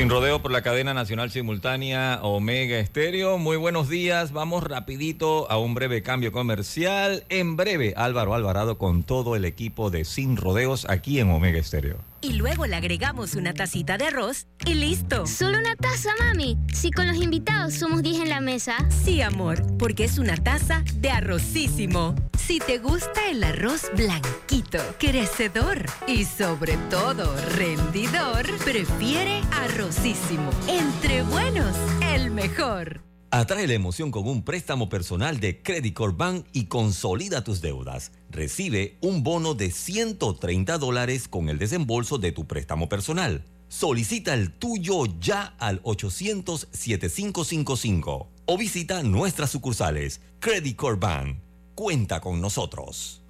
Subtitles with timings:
[0.00, 3.36] Sin rodeo por la cadena nacional simultánea Omega Estéreo.
[3.36, 4.32] Muy buenos días.
[4.32, 7.24] Vamos rapidito a un breve cambio comercial.
[7.28, 11.98] En breve, Álvaro Alvarado con todo el equipo de Sin Rodeos aquí en Omega Estéreo.
[12.20, 15.26] Y luego le agregamos una tacita de arroz y listo.
[15.26, 16.58] ¿Solo una taza, mami?
[16.72, 18.76] Si con los invitados somos 10 en la mesa.
[19.04, 22.14] Sí, amor, porque es una taza de arrocísimo.
[22.38, 30.50] Si te gusta el arroz blanquito, crecedor y sobre todo rendidor, prefiere arrocísimo.
[30.68, 33.09] Entre buenos, el mejor.
[33.32, 38.10] Atrae la emoción con un préstamo personal de Credit Corp Bank y consolida tus deudas.
[38.28, 43.44] Recibe un bono de 130 dólares con el desembolso de tu préstamo personal.
[43.68, 50.20] Solicita el tuyo ya al 800-7555 o visita nuestras sucursales.
[50.40, 51.38] Credit Corp Bank.
[51.76, 53.22] Cuenta con nosotros.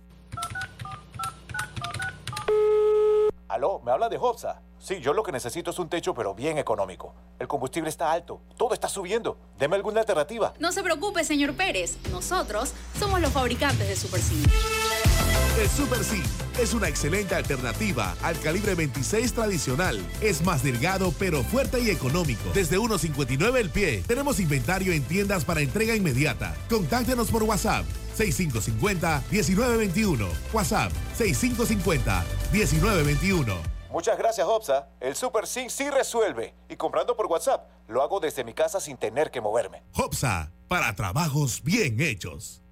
[3.48, 4.62] Aló, ¿me habla de Hobsa?
[4.80, 7.14] Sí, yo lo que necesito es un techo, pero bien económico.
[7.38, 9.36] El combustible está alto, todo está subiendo.
[9.58, 10.54] Deme alguna alternativa.
[10.58, 11.98] No se preocupe, señor Pérez.
[12.10, 14.32] Nosotros somos los fabricantes de Super C.
[15.60, 16.22] El Super C
[16.58, 20.00] es una excelente alternativa al calibre 26 tradicional.
[20.22, 22.48] Es más delgado, pero fuerte y económico.
[22.54, 24.02] Desde 1.59 el pie.
[24.06, 26.56] Tenemos inventario en tiendas para entrega inmediata.
[26.70, 27.84] Contáctenos por WhatsApp
[28.16, 30.26] 6550-1921.
[30.54, 33.79] WhatsApp 6550-1921.
[33.90, 34.88] Muchas gracias, Hopsa.
[35.00, 36.54] El Super Sync sí resuelve.
[36.68, 39.82] Y comprando por WhatsApp, lo hago desde mi casa sin tener que moverme.
[39.94, 42.62] Hopsa, para trabajos bien hechos.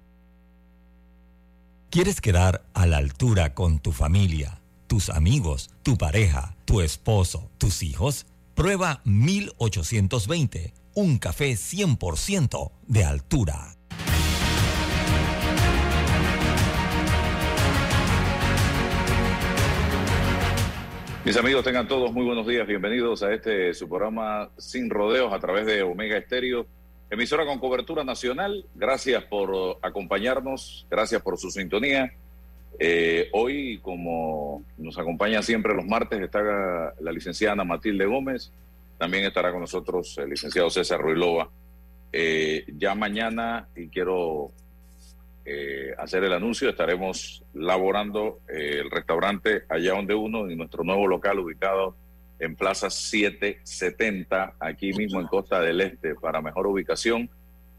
[1.89, 7.83] ¿Quieres quedar a la altura con tu familia, tus amigos, tu pareja, tu esposo, tus
[7.83, 8.27] hijos?
[8.53, 13.78] Prueba 1820, un café 100% de altura.
[21.29, 22.65] Mis amigos, tengan todos muy buenos días.
[22.65, 26.65] Bienvenidos a este su programa Sin Rodeos a través de Omega Estéreo,
[27.07, 28.65] emisora con cobertura nacional.
[28.73, 32.11] Gracias por acompañarnos, gracias por su sintonía.
[32.79, 36.41] Eh, hoy, como nos acompaña siempre los martes, está
[36.99, 38.51] la licenciada Ana Matilde Gómez.
[38.97, 41.47] También estará con nosotros el licenciado César Ruilova.
[42.11, 44.49] Eh, ya mañana, y quiero
[45.45, 51.07] eh, hacer el anuncio, estaremos laborando eh, el restaurante Allá Donde Uno en nuestro nuevo
[51.07, 51.95] local ubicado
[52.39, 57.29] en Plaza 770, aquí mismo en Costa del Este, para mejor ubicación.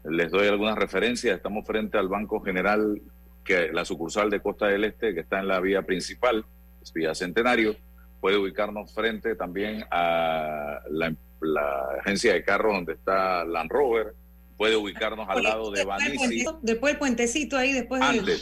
[0.03, 1.35] Les doy algunas referencias.
[1.35, 3.01] Estamos frente al Banco General,
[3.43, 6.45] que la sucursal de Costa del Este, que está en la vía principal,
[6.81, 7.75] es vía Centenario.
[8.19, 14.13] Puede ubicarnos frente también a la, la agencia de carros donde está Land Rover,
[14.61, 16.45] puede ubicarnos al lado de Banisi.
[16.61, 18.39] Después del puentecito ahí, después antes, del,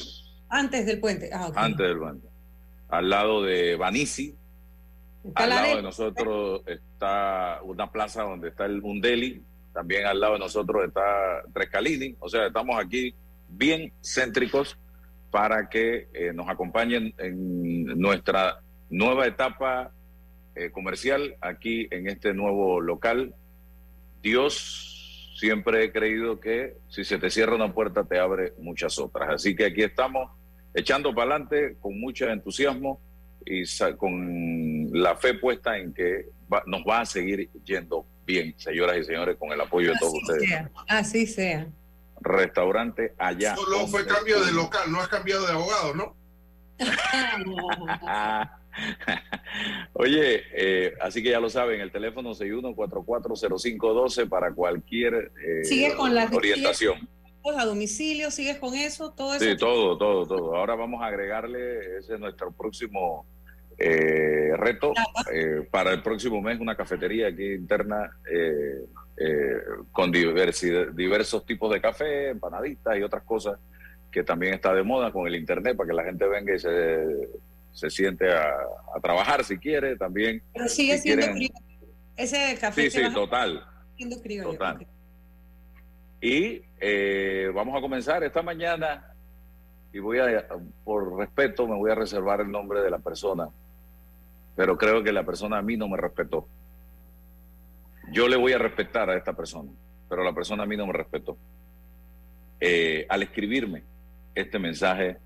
[0.49, 1.29] antes del puente.
[1.33, 2.27] Ah, Antes del puente.
[2.89, 4.35] Al lado de Banisi.
[5.33, 9.41] Al lado de nosotros está una plaza donde está el Mundeli.
[9.73, 12.17] También al lado de nosotros está Trescalini.
[12.19, 13.15] O sea, estamos aquí
[13.47, 14.77] bien céntricos
[15.31, 18.59] para que eh, nos acompañen en nuestra
[18.89, 19.93] nueva etapa
[20.53, 23.33] eh, comercial aquí en este nuevo local.
[24.21, 24.98] Dios
[25.39, 29.29] siempre he creído que si se te cierra una puerta te abre muchas otras.
[29.35, 30.29] Así que aquí estamos
[30.73, 32.99] echando para adelante con mucho entusiasmo
[33.45, 33.63] y
[33.95, 36.25] con la fe puesta en que
[36.65, 40.67] nos va a seguir yendo bien, señoras y señores, con el apoyo de todos ustedes.
[40.87, 41.67] Así sea.
[42.19, 43.55] Restaurante allá.
[43.55, 46.15] Solo fue cambio de local, no has cambiado de abogado, ¿no?
[49.93, 56.29] Oye, eh, así que ya lo saben, el teléfono 61440512 para cualquier eh, con la
[56.31, 57.07] orientación.
[57.57, 59.43] a domicilio, sigues con eso, todo eso.
[59.43, 60.55] Sí, todo, todo, todo.
[60.55, 63.25] Ahora vamos a agregarle, ese es nuestro próximo
[63.79, 64.93] eh, reto,
[65.31, 68.83] eh, para el próximo mes una cafetería aquí interna eh,
[69.17, 69.53] eh,
[69.91, 73.57] con diversidad, diversos tipos de café, empanaditas y otras cosas
[74.11, 77.29] que también está de moda con el internet para que la gente venga y se
[77.79, 78.53] se siente a,
[79.01, 80.43] trabajar si quiere también.
[80.53, 81.25] Pero sigue siendo
[82.17, 82.89] Ese café.
[82.89, 83.65] Sí, sí, total.
[84.43, 84.87] Total.
[86.21, 89.13] Y eh, vamos a comenzar esta mañana
[89.93, 90.45] y voy a,
[90.83, 93.49] por respeto, me voy a reservar el nombre de la persona,
[94.55, 96.47] pero creo que la persona a mí no me respetó.
[98.11, 99.71] Yo le voy a respetar a esta persona,
[100.09, 101.37] pero la persona a mí no me respetó.
[102.59, 103.83] Eh, al escribirme
[104.35, 105.17] este mensaje,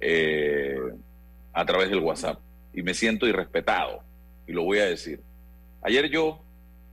[0.00, 0.78] eh,
[1.56, 2.38] a través del WhatsApp
[2.74, 4.02] y me siento irrespetado
[4.46, 5.22] y lo voy a decir.
[5.80, 6.42] Ayer yo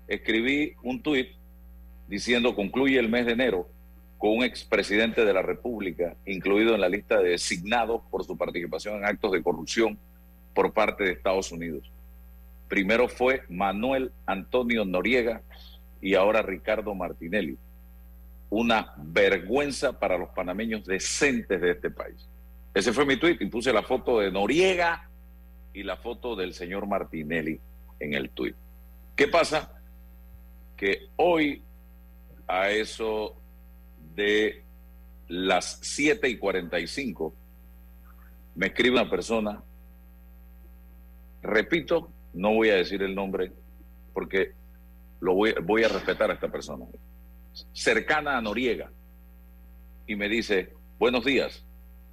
[0.08, 1.32] escribí un tuit
[2.08, 3.68] diciendo concluye el mes de enero
[4.18, 8.96] con un expresidente de la República incluido en la lista de designados por su participación
[8.96, 10.00] en actos de corrupción
[10.54, 11.92] por parte de Estados Unidos.
[12.70, 15.42] Primero fue Manuel Antonio Noriega
[16.02, 17.58] y ahora Ricardo Martinelli.
[18.50, 22.30] Una vergüenza para los panameños decentes de este país.
[22.74, 25.10] Ese fue mi tuit y puse la foto de Noriega
[25.74, 27.60] y la foto del señor Martinelli
[28.00, 28.56] en el tuit.
[29.16, 29.80] ¿Qué pasa?
[30.76, 31.62] Que hoy
[32.48, 33.36] a eso
[34.16, 34.64] de
[35.28, 37.34] las 7 y 45
[38.56, 39.64] me escribe una persona,
[41.42, 43.52] repito, no voy a decir el nombre
[44.14, 44.52] porque
[45.20, 46.86] lo voy, voy a respetar a esta persona,
[47.72, 48.92] cercana a Noriega,
[50.06, 51.64] y me dice, buenos días,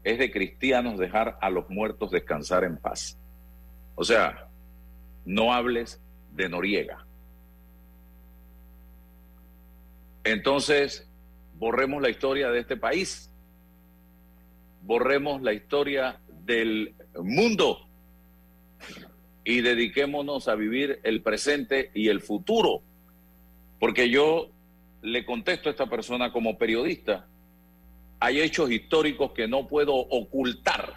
[0.05, 3.19] es de cristianos dejar a los muertos descansar en paz.
[3.94, 4.49] O sea,
[5.25, 6.00] no hables
[6.32, 7.06] de Noriega.
[10.25, 11.08] Entonces,
[11.55, 13.31] borremos la historia de este país,
[14.82, 17.87] borremos la historia del mundo
[19.44, 22.82] y dediquémonos a vivir el presente y el futuro.
[23.79, 24.50] Porque yo
[25.03, 27.26] le contesto a esta persona como periodista,
[28.20, 30.94] hay hechos históricos que no puedo ocultar.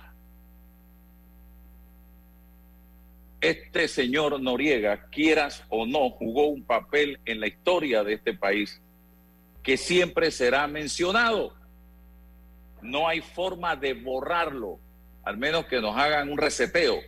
[3.39, 8.81] Este señor Noriega, quieras o no, jugó un papel en la historia de este país
[9.63, 11.53] que siempre será mencionado.
[12.81, 14.79] No hay forma de borrarlo,
[15.23, 16.99] al menos que nos hagan un reseteo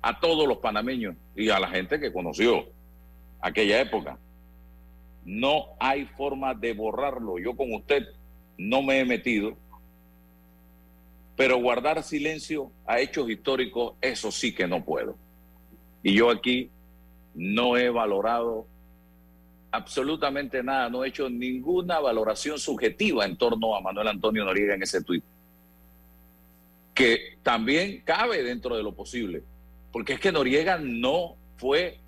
[0.00, 2.68] a todos los panameños y a la gente que conoció
[3.40, 4.16] aquella época.
[5.24, 7.38] No hay forma de borrarlo.
[7.38, 8.06] Yo con usted
[8.58, 9.56] no me he metido,
[11.36, 15.16] pero guardar silencio a hechos históricos, eso sí que no puedo.
[16.02, 16.70] Y yo aquí
[17.34, 18.66] no he valorado
[19.70, 24.82] absolutamente nada, no he hecho ninguna valoración subjetiva en torno a Manuel Antonio Noriega en
[24.82, 25.22] ese tuit,
[26.94, 29.44] que también cabe dentro de lo posible,
[29.92, 32.00] porque es que Noriega no fue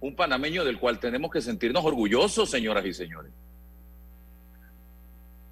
[0.00, 3.32] un panameño del cual tenemos que sentirnos orgullosos, señoras y señores.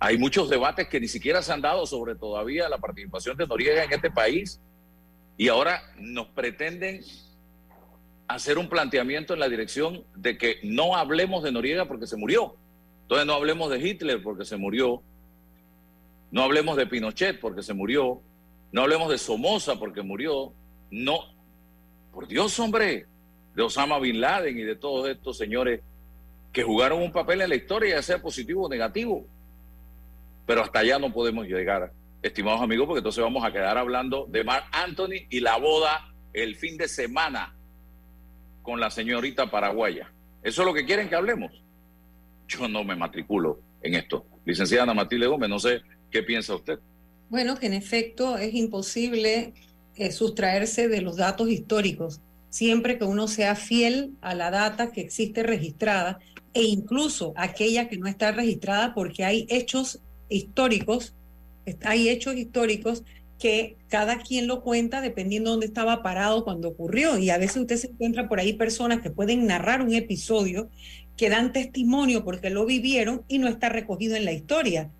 [0.00, 3.82] Hay muchos debates que ni siquiera se han dado sobre todavía la participación de Noriega
[3.82, 4.60] en este país
[5.36, 7.02] y ahora nos pretenden
[8.28, 12.56] hacer un planteamiento en la dirección de que no hablemos de Noriega porque se murió.
[13.02, 15.02] Entonces no hablemos de Hitler porque se murió.
[16.30, 18.20] No hablemos de Pinochet porque se murió.
[18.70, 20.52] No hablemos de Somoza porque murió.
[20.90, 21.20] No.
[22.12, 23.06] Por Dios, hombre.
[23.54, 25.80] De Osama Bin Laden y de todos estos señores
[26.52, 29.26] que jugaron un papel en la historia, ya sea positivo o negativo
[30.48, 31.92] pero hasta allá no podemos llegar,
[32.22, 36.56] estimados amigos, porque entonces vamos a quedar hablando de Mark Anthony y la boda el
[36.56, 37.54] fin de semana
[38.62, 40.10] con la señorita paraguaya.
[40.42, 41.52] ¿Eso es lo que quieren que hablemos?
[42.46, 44.24] Yo no me matriculo en esto.
[44.46, 46.78] Licenciada Matilde Gómez, no sé qué piensa usted.
[47.28, 49.52] Bueno, que en efecto es imposible
[49.96, 55.02] eh, sustraerse de los datos históricos, siempre que uno sea fiel a la data que
[55.02, 56.20] existe registrada
[56.54, 61.14] e incluso aquella que no está registrada porque hay hechos históricos,
[61.84, 63.04] hay hechos históricos
[63.38, 67.18] que cada quien lo cuenta dependiendo de dónde estaba parado cuando ocurrió.
[67.18, 70.68] Y a veces usted se encuentra por ahí personas que pueden narrar un episodio,
[71.16, 74.90] que dan testimonio porque lo vivieron y no está recogido en la historia.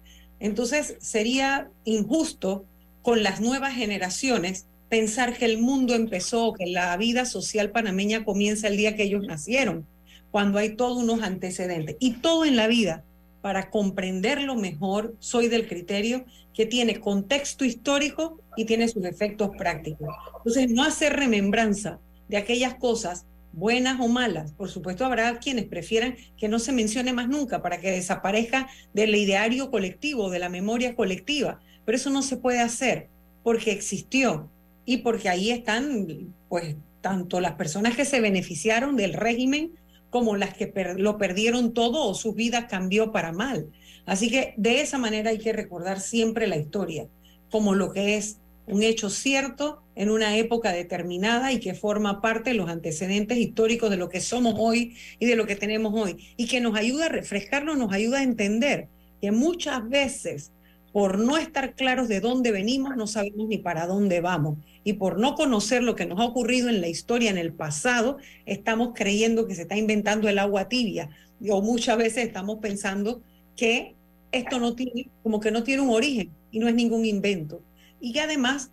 [0.41, 2.65] Entonces sería injusto
[3.03, 8.69] con las nuevas generaciones pensar que el mundo empezó, que la vida social panameña comienza
[8.69, 9.87] el día que ellos nacieron,
[10.31, 11.97] cuando hay todos unos antecedentes.
[11.99, 13.05] Y todo en la vida
[13.41, 20.09] para comprenderlo mejor, soy del criterio que tiene contexto histórico y tiene sus efectos prácticos.
[20.39, 24.53] Entonces, no hacer remembranza de aquellas cosas buenas o malas.
[24.53, 29.15] Por supuesto, habrá quienes prefieran que no se mencione más nunca para que desaparezca del
[29.15, 31.61] ideario colectivo, de la memoria colectiva.
[31.85, 33.09] Pero eso no se puede hacer
[33.43, 34.51] porque existió
[34.85, 39.73] y porque ahí están, pues, tanto las personas que se beneficiaron del régimen
[40.11, 43.71] como las que lo perdieron todo o su vida cambió para mal.
[44.07, 47.09] Así que de esa manera hay que recordar siempre la historia
[47.51, 52.51] como lo que es un hecho cierto en una época determinada y que forma parte
[52.51, 56.35] de los antecedentes históricos de lo que somos hoy y de lo que tenemos hoy.
[56.37, 58.89] Y que nos ayuda a refrescarnos, nos ayuda a entender
[59.21, 60.53] que muchas veces
[60.93, 64.59] por no estar claros de dónde venimos, no sabemos ni para dónde vamos.
[64.85, 68.19] Y por no conocer lo que nos ha ocurrido en la historia, en el pasado,
[68.47, 71.11] estamos creyendo que se está inventando el agua tibia.
[71.49, 73.23] O muchas veces estamos pensando
[73.57, 73.95] que
[74.33, 77.63] esto no tiene, como que no tiene un origen y no es ningún invento.
[78.01, 78.71] Y que además,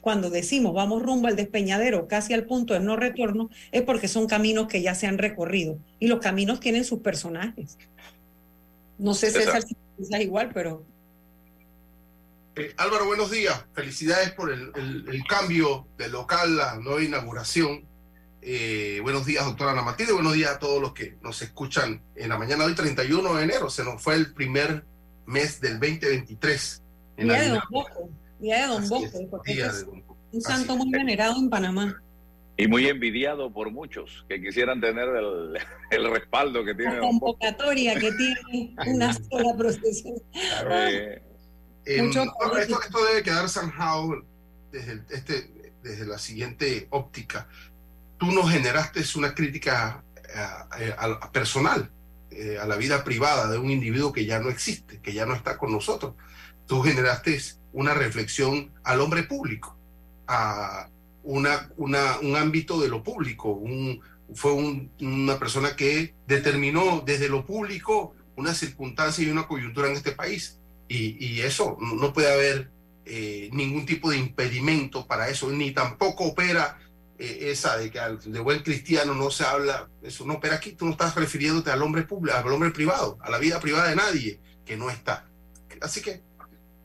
[0.00, 4.26] cuando decimos vamos rumbo al despeñadero, casi al punto de no retorno, es porque son
[4.26, 5.78] caminos que ya se han recorrido.
[5.98, 7.78] Y los caminos tienen sus personajes.
[8.98, 10.84] No sé, César, si piensas igual, pero
[12.56, 13.64] eh, Álvaro, buenos días.
[13.72, 14.72] Felicidades por el,
[15.28, 17.86] cambio de local, la nueva inauguración.
[18.42, 20.12] Eh, buenos días, doctora Ana Matilde.
[20.12, 23.44] Buenos días a todos los que nos escuchan en la mañana de hoy, 31 de
[23.44, 23.70] enero.
[23.70, 24.84] Se nos fue el primer
[25.26, 26.82] mes del 2023.
[27.16, 30.16] día, de Don Bosco, día de Don Bosco.
[30.32, 32.02] Un santo muy venerado en Panamá.
[32.56, 35.58] Y muy envidiado por muchos que quisieran tener el,
[35.90, 36.96] el respaldo que tiene.
[36.96, 40.16] La convocatoria que tiene una sola procesión.
[40.70, 41.22] Eh,
[41.84, 44.22] esto, esto, debe quedar zanjado
[44.70, 47.48] desde, este, desde la siguiente óptica.
[48.18, 50.04] Tú nos generaste una crítica
[50.78, 51.90] eh, a, personal,
[52.30, 55.34] eh, a la vida privada de un individuo que ya no existe, que ya no
[55.34, 56.14] está con nosotros.
[56.66, 57.40] Tú generaste
[57.72, 59.76] una reflexión al hombre público,
[60.26, 60.88] a
[61.22, 63.50] una, una, un ámbito de lo público.
[63.50, 64.00] Un,
[64.34, 70.12] fue una persona que determinó desde lo público una circunstancia y una coyuntura en este
[70.12, 70.58] país.
[70.94, 72.70] Y, eso no puede haber
[73.04, 76.78] eh, ningún tipo de impedimento para eso, ni tampoco opera
[77.18, 80.84] eh, esa de que de buen cristiano no se habla, eso no opera aquí, tú
[80.84, 84.40] no estás refiriéndote al hombre público, al hombre privado, a la vida privada de nadie
[84.64, 85.28] que no está.
[85.80, 86.22] Así que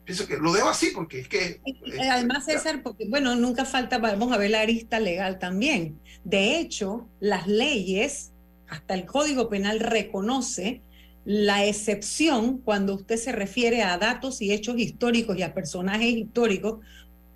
[0.04, 1.60] pienso que lo dejo así porque es que...
[1.66, 6.00] Eh, además, César, porque bueno, nunca falta, vamos a ver la arista legal también.
[6.24, 8.32] De hecho, las leyes,
[8.68, 10.82] hasta el Código Penal reconoce
[11.28, 16.78] la excepción cuando usted se refiere a datos y hechos históricos y a personajes históricos,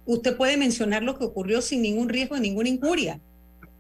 [0.07, 3.21] usted puede mencionar lo que ocurrió sin ningún riesgo de ninguna injuria.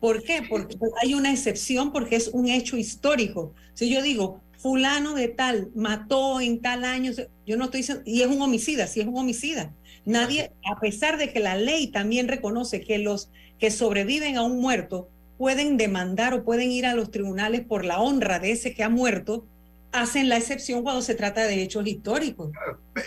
[0.00, 0.42] ¿Por qué?
[0.50, 3.54] Porque hay una excepción porque es un hecho histórico.
[3.72, 7.12] Si yo digo, fulano de tal mató en tal año,
[7.46, 9.72] yo no estoy diciendo, y es un homicida, si es un homicida.
[10.04, 14.60] Nadie, a pesar de que la ley también reconoce que los que sobreviven a un
[14.60, 18.82] muerto pueden demandar o pueden ir a los tribunales por la honra de ese que
[18.82, 19.46] ha muerto,
[19.92, 22.50] hacen la excepción cuando se trata de hechos históricos.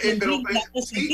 [0.04, 0.20] Eh,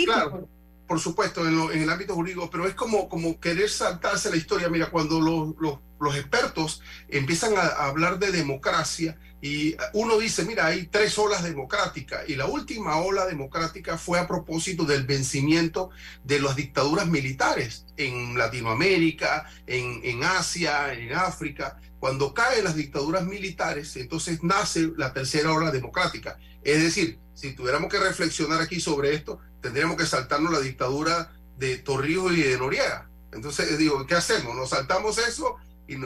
[0.06, 0.48] claro,
[0.88, 4.70] por supuesto, en, el ámbito jurídico, pero es como, como querer saltarse la historia.
[4.70, 10.68] Mira, cuando los, los, los expertos empiezan a hablar de democracia, y uno dice, mira,
[10.68, 15.90] hay tres olas democráticas y la última ola democrática fue a propósito del vencimiento
[16.24, 21.80] de las dictaduras militares en Latinoamérica, en, en Asia, en África.
[22.00, 26.38] Cuando caen las dictaduras militares, entonces nace la tercera ola democrática.
[26.64, 31.80] Es decir, si tuviéramos que reflexionar aquí sobre esto, tendríamos que saltarnos la dictadura de
[31.80, 33.10] Torrijos y de Noriega.
[33.32, 34.56] Entonces, digo, ¿qué hacemos?
[34.56, 35.56] ¿Nos saltamos eso?
[35.88, 36.00] ¿Y,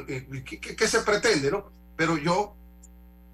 [0.43, 1.51] ¿qué, qué se pretende?
[1.51, 2.55] no Pero yo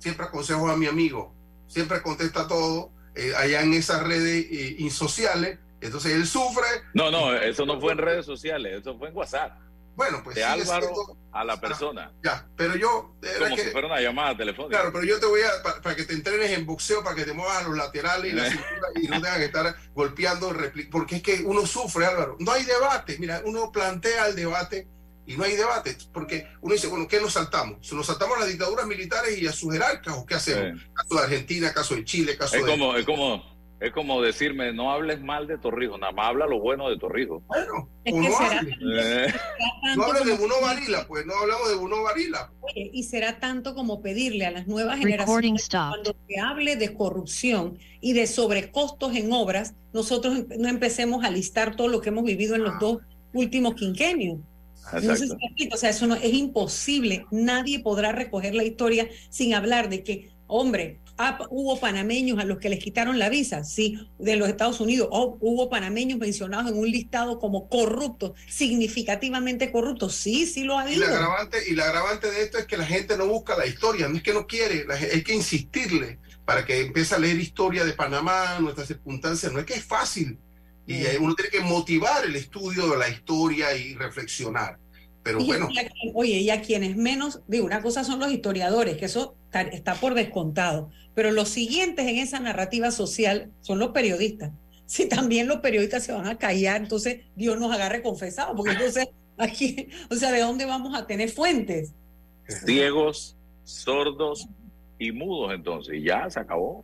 [0.02, 1.34] siempre aconsejo a mi amigo,
[1.68, 6.68] siempre contesta todo, eh, allá en esas redes eh, insociales, entonces él sufre.
[6.94, 9.58] No, no, eso no fue en redes sociales, eso fue en WhatsApp.
[9.96, 12.12] Bueno, pues de Álvaro a la persona.
[12.24, 13.16] ya, pero yo.
[13.40, 14.78] Como si fuera una llamada telefónica.
[14.78, 15.82] Claro, pero yo te voy a.
[15.82, 18.50] Para, que te entrenes en boxeo, para que te muevas a los laterales y la
[18.50, 20.56] cintura y no tengas que estar golpeando.
[20.90, 22.38] Porque es que uno sufre, Álvaro.
[22.40, 23.18] No hay debate.
[23.20, 24.88] Mira, uno plantea el debate
[25.26, 27.78] y no hay debate, porque uno dice, bueno, ¿qué nos saltamos?
[27.82, 30.82] Si nos saltamos a las dictaduras militares y a sus jerarcas, ¿o qué hacemos?
[30.94, 32.72] Caso de Argentina, caso de Chile, caso es de...
[32.72, 33.44] Como, es, como,
[33.80, 37.44] es como decirme, no hables mal de Torrijos, nada más habla lo bueno de Torrijos.
[37.46, 38.30] Bueno, uno
[38.98, 39.34] eh.
[39.96, 42.52] No hables de Bruno Varila, pues no hablamos de Bruno Varila.
[42.76, 48.14] y será tanto como pedirle a las nuevas generaciones, cuando se hable de corrupción y
[48.14, 52.64] de sobrecostos en obras, nosotros no empecemos a listar todo lo que hemos vivido en
[52.64, 52.98] los dos
[53.34, 54.40] últimos quinquenios
[54.94, 57.26] o sea, eso no, es imposible.
[57.32, 62.58] Nadie podrá recoger la historia sin hablar de que, hombre, ah, hubo panameños a los
[62.58, 66.78] que les quitaron la visa, sí, de los Estados Unidos, o hubo panameños mencionados en
[66.78, 71.06] un listado como corruptos, significativamente corruptos, sí, sí lo ha habido.
[71.06, 73.66] Y la agravante, y la agravante de esto es que la gente no busca la
[73.66, 77.86] historia, no es que no quiere, hay que insistirle para que empiece a leer historia
[77.86, 80.38] de Panamá, nuestras circunstancias, no es que es fácil,
[80.92, 84.78] y uno tiene que motivar el estudio de la historia y reflexionar.
[85.24, 85.70] Pero bueno.
[86.14, 90.16] oye, y a quienes menos, digo, una cosa son los historiadores, que eso está, por
[90.16, 94.52] descontado, pero los siguientes en esa narrativa social son los periodistas.
[94.92, 99.08] Si también los periodistas se van a callar, entonces Dios nos agarre confesado, porque entonces
[99.38, 101.94] aquí, o sea, ¿de dónde vamos a tener fuentes?
[102.66, 104.50] Ciegos, sordos
[105.00, 106.84] y mudos entonces, y ya se acabó.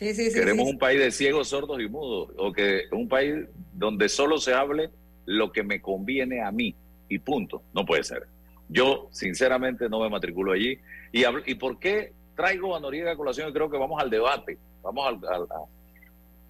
[0.00, 3.34] Queremos un país de ciegos, sordos y mudos, o que un país
[3.74, 4.90] donde solo se hable
[5.26, 6.74] lo que me conviene a mí
[7.08, 7.62] y punto.
[7.74, 8.26] No puede ser.
[8.68, 10.78] Yo, sinceramente, no me matriculo allí.
[11.12, 13.50] ¿Y, y por qué traigo a Noriega a colación?
[13.50, 15.20] Y creo que vamos al debate, vamos al,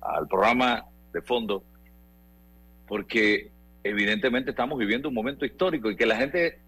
[0.00, 1.64] al programa de fondo,
[2.86, 3.50] porque
[3.82, 6.60] evidentemente estamos viviendo un momento histórico y que la gente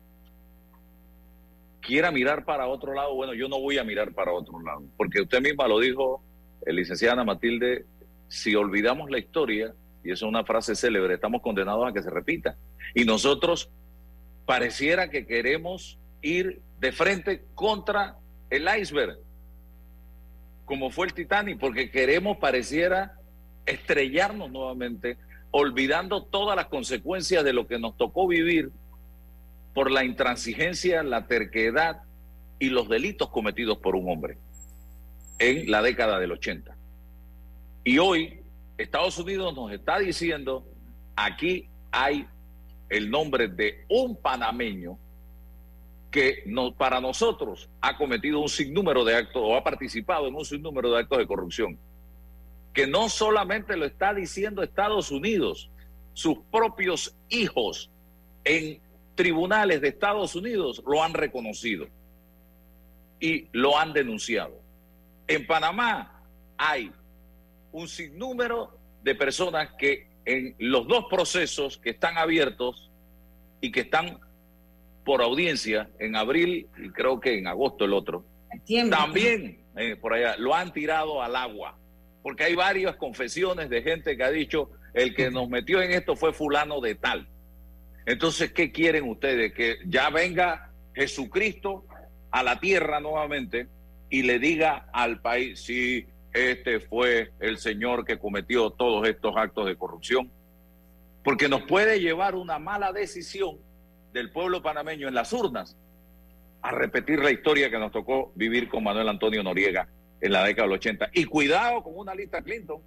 [1.80, 5.20] quiera mirar para otro lado, bueno, yo no voy a mirar para otro lado, porque
[5.20, 6.22] usted misma lo dijo,
[6.66, 7.84] el licenciada Ana Matilde,
[8.28, 12.10] si olvidamos la historia, y eso es una frase célebre, estamos condenados a que se
[12.10, 12.56] repita.
[12.94, 13.70] Y nosotros
[14.46, 18.16] pareciera que queremos ir de frente contra
[18.50, 19.18] el iceberg,
[20.64, 23.16] como fue el Titanic, porque queremos, pareciera,
[23.66, 25.18] estrellarnos nuevamente,
[25.50, 28.70] olvidando todas las consecuencias de lo que nos tocó vivir
[29.74, 32.02] por la intransigencia, la terquedad
[32.58, 34.38] y los delitos cometidos por un hombre
[35.38, 36.76] en la década del 80.
[37.84, 38.40] Y hoy
[38.78, 40.66] Estados Unidos nos está diciendo,
[41.16, 42.26] aquí hay
[42.88, 44.98] el nombre de un panameño
[46.10, 46.44] que
[46.76, 51.00] para nosotros ha cometido un sinnúmero de actos o ha participado en un sinnúmero de
[51.00, 51.78] actos de corrupción.
[52.74, 55.70] Que no solamente lo está diciendo Estados Unidos,
[56.12, 57.90] sus propios hijos
[58.44, 58.80] en
[59.14, 61.86] tribunales de Estados Unidos lo han reconocido
[63.20, 64.61] y lo han denunciado.
[65.32, 66.22] En Panamá
[66.58, 66.92] hay
[67.72, 72.90] un sinnúmero de personas que en los dos procesos que están abiertos
[73.62, 74.20] y que están
[75.06, 78.26] por audiencia en abril y creo que en agosto el otro,
[78.90, 81.78] también eh, por allá lo han tirado al agua,
[82.22, 86.14] porque hay varias confesiones de gente que ha dicho, el que nos metió en esto
[86.14, 87.26] fue fulano de tal.
[88.04, 89.54] Entonces, ¿qué quieren ustedes?
[89.54, 91.86] Que ya venga Jesucristo
[92.30, 93.68] a la tierra nuevamente
[94.12, 99.64] y le diga al país, sí, este fue el señor que cometió todos estos actos
[99.64, 100.30] de corrupción,
[101.24, 103.56] porque nos puede llevar una mala decisión
[104.12, 105.78] del pueblo panameño en las urnas
[106.60, 109.88] a repetir la historia que nos tocó vivir con Manuel Antonio Noriega
[110.20, 111.08] en la década del 80.
[111.14, 112.82] Y cuidado con una lista Clinton,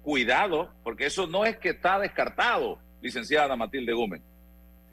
[0.00, 4.22] cuidado, porque eso no es que está descartado, licenciada Matilde Gómez,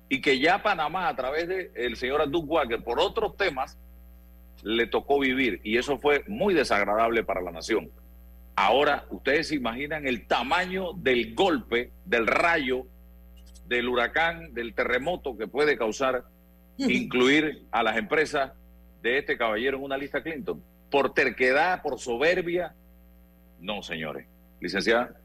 [0.10, 3.78] y que ya Panamá, a través del el señor Abdul Walker, por otros temas,
[4.64, 7.92] le tocó vivir, y eso fue muy desagradable para la nación.
[8.56, 12.86] Ahora, ustedes se imaginan el tamaño del golpe, del rayo,
[13.68, 16.24] del huracán, del terremoto que puede causar
[16.78, 18.52] incluir a las empresas
[19.02, 20.64] de este caballero en una lista Clinton.
[20.90, 22.74] Por terquedad, por soberbia.
[23.60, 24.28] No, señores.
[24.60, 25.16] Licenciada.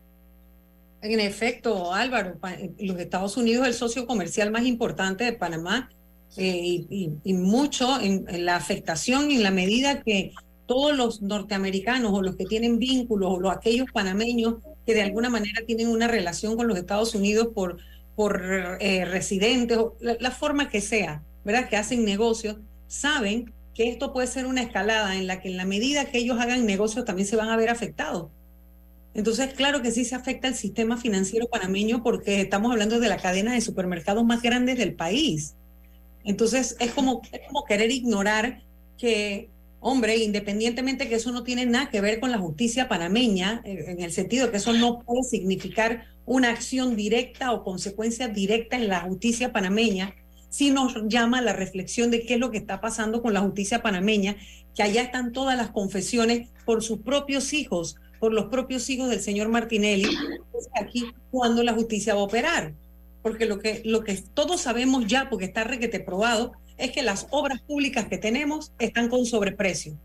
[1.00, 2.38] En efecto, Álvaro,
[2.80, 5.90] los Estados Unidos es el socio comercial más importante de Panamá
[6.36, 6.86] eh,
[7.24, 10.32] y, mucho en, la afectación en la medida que
[10.66, 15.30] todos los norteamericanos o los que tienen vínculos o los, aquellos panameños que de alguna
[15.30, 17.78] manera tienen una relación con los Estados Unidos por,
[18.14, 18.42] por
[18.80, 21.68] eh, residentes, o la, forma que sea, ¿verdad?
[21.68, 25.64] Que hacen negocios, saben que esto puede ser una escalada en la que en la
[25.64, 28.30] medida que ellos hagan negocios también se van a ver afectados.
[29.14, 33.16] Entonces, claro que sí se afecta el sistema financiero panameño porque estamos hablando de la
[33.16, 35.54] cadena de supermercados más grandes del país.
[36.28, 38.60] Entonces, es como, como querer ignorar
[38.98, 39.48] que,
[39.80, 44.02] hombre, independientemente que eso no tiene nada que ver con la justicia panameña, eh, en
[44.02, 49.00] el sentido que eso no puede significar una acción directa o consecuencia directa en la
[49.00, 50.14] justicia panameña,
[50.50, 53.40] sí nos llama a la reflexión de qué es lo que está pasando con la
[53.40, 54.36] justicia panameña,
[54.74, 59.20] que allá están todas las confesiones por sus propios hijos, por los propios hijos del
[59.20, 60.10] señor Martinelli,
[60.78, 62.74] aquí cuando la justicia va a operar.
[63.22, 67.26] Porque lo que, lo que todos sabemos ya, porque está requete probado, es que las
[67.30, 69.98] obras públicas que tenemos están con sobreprecio.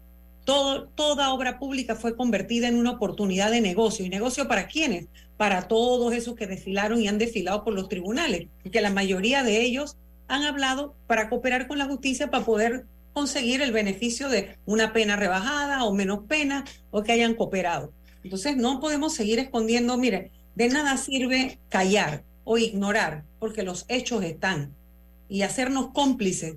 [0.45, 4.05] Todo, toda obra pública fue convertida en una oportunidad de negocio.
[4.05, 5.07] ¿Y negocio para quiénes?
[5.37, 9.61] Para todos esos que desfilaron y han desfilado por los tribunales, que la mayoría de
[9.61, 9.95] ellos
[10.27, 15.15] han hablado para cooperar con la justicia para poder conseguir el beneficio de una pena
[15.15, 17.93] rebajada o menos pena o que hayan cooperado.
[18.23, 24.23] Entonces no podemos seguir escondiendo, mire, de nada sirve callar o ignorar, porque los hechos
[24.23, 24.73] están.
[25.29, 26.55] Y hacernos cómplices,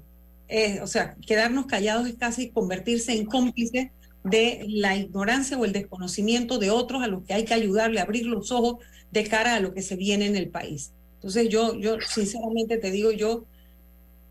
[0.83, 3.89] o sea, quedarnos callados es casi convertirse en cómplices
[4.25, 8.03] de la ignorancia o el desconocimiento de otros a los que hay que ayudarle a
[8.03, 10.93] abrir los ojos de cara a lo que se viene en el país.
[11.15, 13.45] Entonces yo, yo sinceramente te digo, yo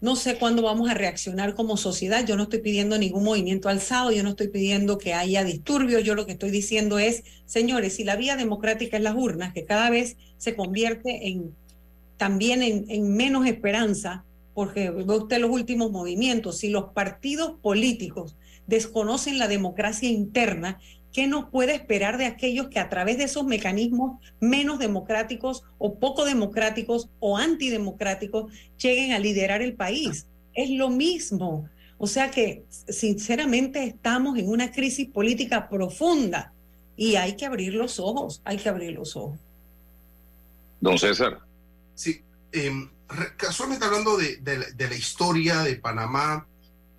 [0.01, 2.25] no sé cuándo vamos a reaccionar como sociedad.
[2.25, 6.03] Yo no estoy pidiendo ningún movimiento alzado, yo no estoy pidiendo que haya disturbios.
[6.03, 9.65] Yo lo que estoy diciendo es, señores, si la vía democrática es las urnas, que
[9.65, 11.53] cada vez se convierte en
[12.17, 18.37] también en, en menos esperanza, porque ve usted los últimos movimientos, si los partidos políticos
[18.67, 20.79] desconocen la democracia interna
[21.15, 25.95] ¿Qué nos puede esperar de aquellos que a través de esos mecanismos menos democráticos o
[25.95, 30.27] poco democráticos o antidemocráticos lleguen a liderar el país?
[30.53, 31.69] Es lo mismo.
[31.97, 36.51] O sea que sinceramente estamos en una crisis política profunda
[36.97, 39.39] y hay que abrir los ojos, hay que abrir los ojos.
[40.85, 41.39] Don César.
[41.95, 42.87] Sí, em,
[43.37, 46.47] casualmente hablando de, de, la historia de Panamá,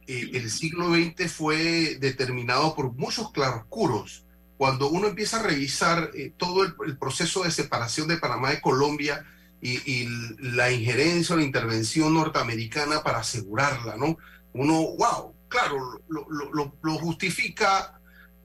[0.08, 4.24] eh, el siglo XX fue determinado por muchos claroscuros.
[4.56, 9.24] Cuando uno empieza a revisar eh, todo el, proceso de separación de Panamá de Colombia,
[9.60, 10.06] y,
[10.40, 14.18] la injerencia o la intervención norteamericana para asegurarla, ¿no?
[14.52, 17.95] Uno, wow, claro, lo, lo, justifica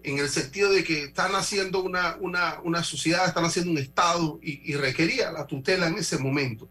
[0.04, 4.40] en el sentido de que están haciendo una, una, una sociedad, están haciendo un Estado
[4.42, 6.70] y, requería la tutela en ese momento.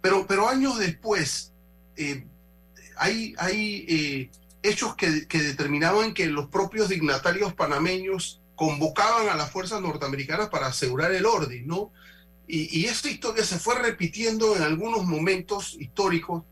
[0.00, 1.52] Pero, pero años después,
[1.96, 2.26] eh,
[2.96, 4.30] hay, hay eh,
[4.62, 10.66] hechos que, que determinaban que los propios dignatarios panameños convocaban a las fuerzas norteamericanas para
[10.66, 11.92] asegurar el orden, ¿no?
[12.46, 16.44] Y, esta historia se fue repitiendo en algunos momentos históricos.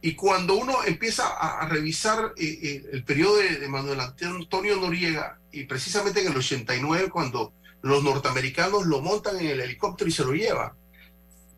[0.00, 5.64] Y cuando uno empieza a, revisar eh, eh, el periodo de, Manuel Antonio Noriega, y
[5.64, 10.32] precisamente en el 89, cuando los norteamericanos lo montan en el helicóptero y se lo
[10.32, 10.72] llevan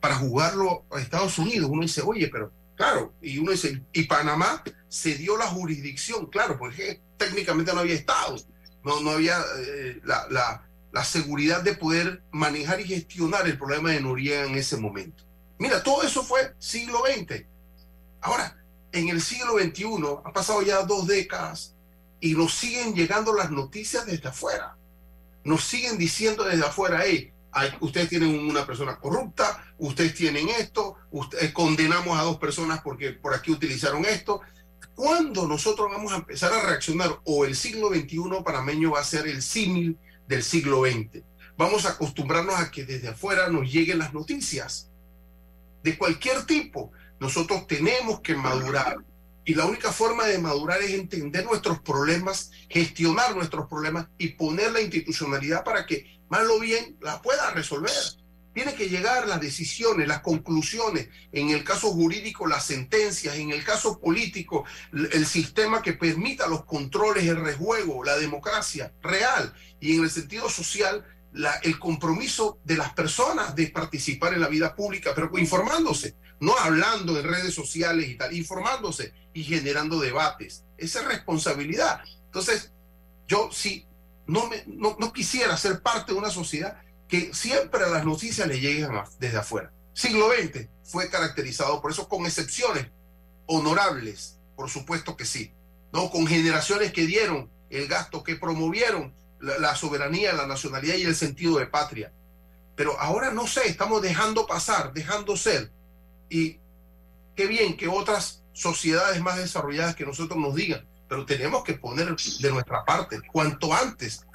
[0.00, 4.62] para jugarlo a Estados Unidos, uno dice, oye, pero claro, y uno dice, y Panamá
[4.88, 8.36] se dio la jurisdicción, claro, porque técnicamente no había Estado,
[8.84, 10.62] no, no había eh, la
[10.92, 15.24] la seguridad de poder manejar y gestionar el problema de Noriega en ese momento.
[15.58, 17.44] Mira, todo eso fue siglo XX.
[18.20, 18.56] Ahora,
[18.92, 19.84] en el siglo XXI,
[20.24, 21.74] han pasado ya dos décadas
[22.20, 24.76] y nos siguen llegando las noticias desde afuera.
[25.44, 27.32] Nos siguen diciendo desde afuera, hey,
[27.80, 33.34] ustedes tienen una persona corrupta, ustedes tienen esto, ustedes, condenamos a dos personas porque por
[33.34, 34.40] aquí utilizaron esto.
[34.94, 37.20] ¿Cuándo nosotros vamos a empezar a reaccionar?
[37.24, 41.22] O el siglo XXI panameño va a ser el símil del siglo XX.
[41.56, 44.90] Vamos a acostumbrarnos a que desde afuera nos lleguen las noticias
[45.82, 46.92] de cualquier tipo.
[47.20, 48.98] Nosotros tenemos que madurar
[49.48, 54.72] y la única forma de madurar es entender nuestros problemas, gestionar nuestros problemas y poner
[54.72, 57.90] la institucionalidad para que, mal o bien, la pueda resolver.
[58.52, 63.64] Tiene que llegar las decisiones, las conclusiones, en el caso jurídico las sentencias, en el
[63.64, 70.04] caso político el sistema que permita los controles, el rejuego, la democracia real y en
[70.04, 71.06] el sentido social
[71.62, 77.18] el compromiso de las personas de participar en la vida pública, pero informándose, no hablando
[77.18, 80.64] en redes sociales y tal, informándose y generando debates.
[80.76, 82.00] Esa es responsabilidad.
[82.26, 82.72] Entonces,
[83.26, 83.86] yo sí,
[84.26, 88.46] no, me, no, no quisiera ser parte de una sociedad que siempre a las noticias
[88.46, 89.72] le lleguen desde afuera.
[89.94, 92.86] Siglo XX fue caracterizado por eso, con excepciones
[93.46, 95.52] honorables, por supuesto que sí,
[95.92, 96.10] ¿no?
[96.10, 101.58] con generaciones que dieron el gasto, que promovieron la, soberanía, la nacionalidad y el sentido
[101.58, 102.12] de patria.
[102.76, 105.72] Pero ahora no sé, estamos dejando pasar, dejando ser.
[106.28, 106.58] Y
[107.34, 112.14] qué bien que otras sociedades más desarrolladas que nosotros nos digan, pero tenemos que poner
[112.16, 114.26] de nuestra parte cuanto antes.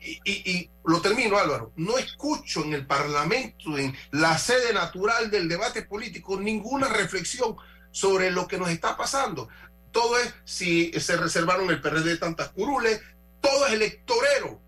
[0.00, 1.72] Y, y, lo termino, Álvaro.
[1.76, 7.56] No escucho en el Parlamento, en la sede natural del debate político, ninguna reflexión
[7.90, 9.48] sobre lo que nos está pasando.
[9.92, 13.00] Todo es si se reservaron el PRD tantas curules,
[13.40, 14.60] todo es electorero.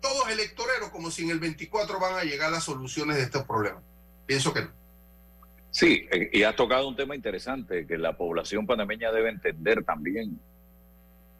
[0.00, 3.44] Todo es electorero, como si en el 24 van a llegar las soluciones de estos
[3.44, 3.82] problemas.
[4.26, 4.85] Pienso que no.
[5.76, 10.40] Sí, eh, y has tocado un tema interesante que la población panameña debe entender también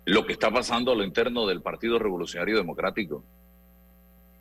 [0.05, 3.25] lo que está pasando a lo interno del Partido Revolucionario Democrático.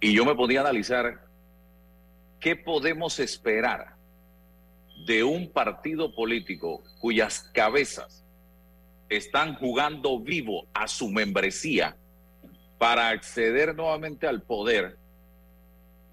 [0.02, 1.22] Y yo me podía analizar
[2.42, 3.96] qué podemos esperar
[5.08, 8.26] de un partido político cuyas cabezas
[9.08, 11.96] están jugando vivo a su membresía
[12.78, 14.98] para acceder nuevamente al poder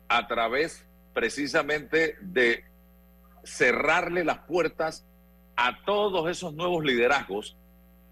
[0.06, 2.70] a través precisamente de
[3.44, 5.06] cerrarle las puertas
[5.56, 7.56] a todos esos nuevos liderazgos,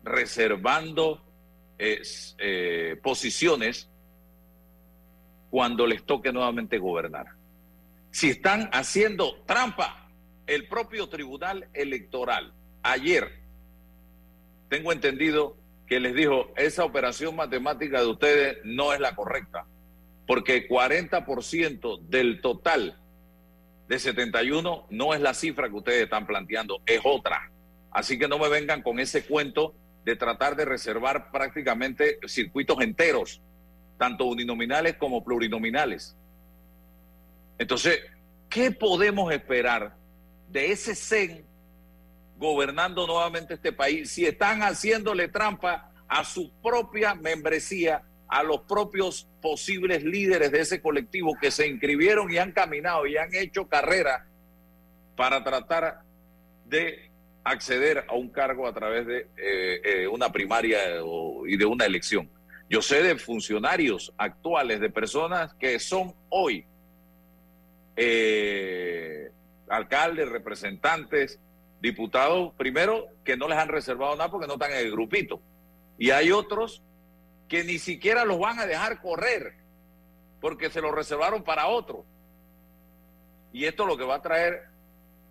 [0.02, 1.22] reservando
[1.78, 3.88] eh, posiciones
[5.50, 7.26] cuando les toque nuevamente gobernar.
[8.10, 10.08] Si están haciendo trampa,
[10.46, 13.40] el propio Tribunal Electoral ayer,
[14.68, 19.66] tengo entendido, que les dijo, esa operación matemática de ustedes no es la correcta,
[20.26, 22.99] porque 40% del total
[23.90, 27.50] de 71 no es la cifra que ustedes están planteando, es otra.
[27.90, 29.74] Así que no me vengan con ese cuento
[30.04, 33.42] de tratar de reservar prácticamente circuitos enteros,
[33.98, 36.16] tanto uninominales como plurinominales.
[37.58, 37.98] Entonces,
[38.48, 39.96] ¿qué podemos esperar
[40.48, 41.44] de ese CEN
[42.36, 49.28] gobernando nuevamente este país si están haciéndole trampa a su propia membresía, a los propios
[49.42, 54.26] posibles líderes de ese colectivo que se inscribieron y han caminado y han hecho carrera
[55.16, 56.02] para tratar
[56.64, 57.10] de
[57.42, 60.78] acceder a un cargo a través de eh, eh, una primaria
[61.46, 62.30] y de una elección.
[62.68, 66.64] Yo sé de funcionarios actuales, de personas que son hoy
[67.96, 69.28] eh,
[69.68, 71.40] alcaldes, representantes,
[71.80, 75.40] diputados, primero, que no les han reservado nada porque no están en el grupito.
[75.98, 76.80] Y hay otros
[77.50, 79.54] que ni siquiera los van a dejar correr
[80.40, 82.06] porque se los reservaron para otro.
[83.52, 84.68] Y esto lo que va a traer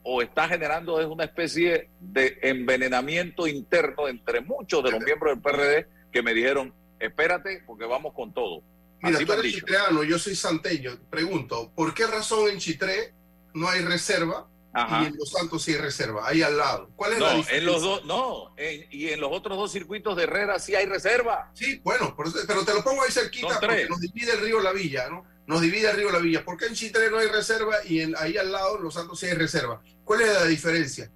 [0.03, 5.41] o está generando es una especie de envenenamiento interno entre muchos de los miembros del
[5.41, 8.63] PRD que me dijeron, espérate porque vamos con todo.
[9.01, 10.99] Mira, tú eres chitreano, yo soy santeño.
[11.09, 13.13] Pregunto, ¿por qué razón en Chitré
[13.53, 16.27] no hay reserva y en Los Santos sí hay reserva?
[16.27, 16.89] Ahí al lado.
[16.95, 17.57] ¿Cuál es no, la diferencia?
[17.57, 21.51] En los dos, no, y en los otros dos circuitos de Herrera sí hay reserva.
[21.53, 25.09] Sí, bueno, pero te lo pongo ahí cerquita porque nos divide el río La Villa,
[25.09, 25.25] ¿no?
[25.47, 26.45] Nos divide el río La Villa.
[26.45, 29.19] ¿Por qué en Chitré no hay reserva y en, ahí al lado en Los Santos
[29.19, 29.81] sí hay reserva?
[30.03, 31.11] ¿Cuál es la diferencia?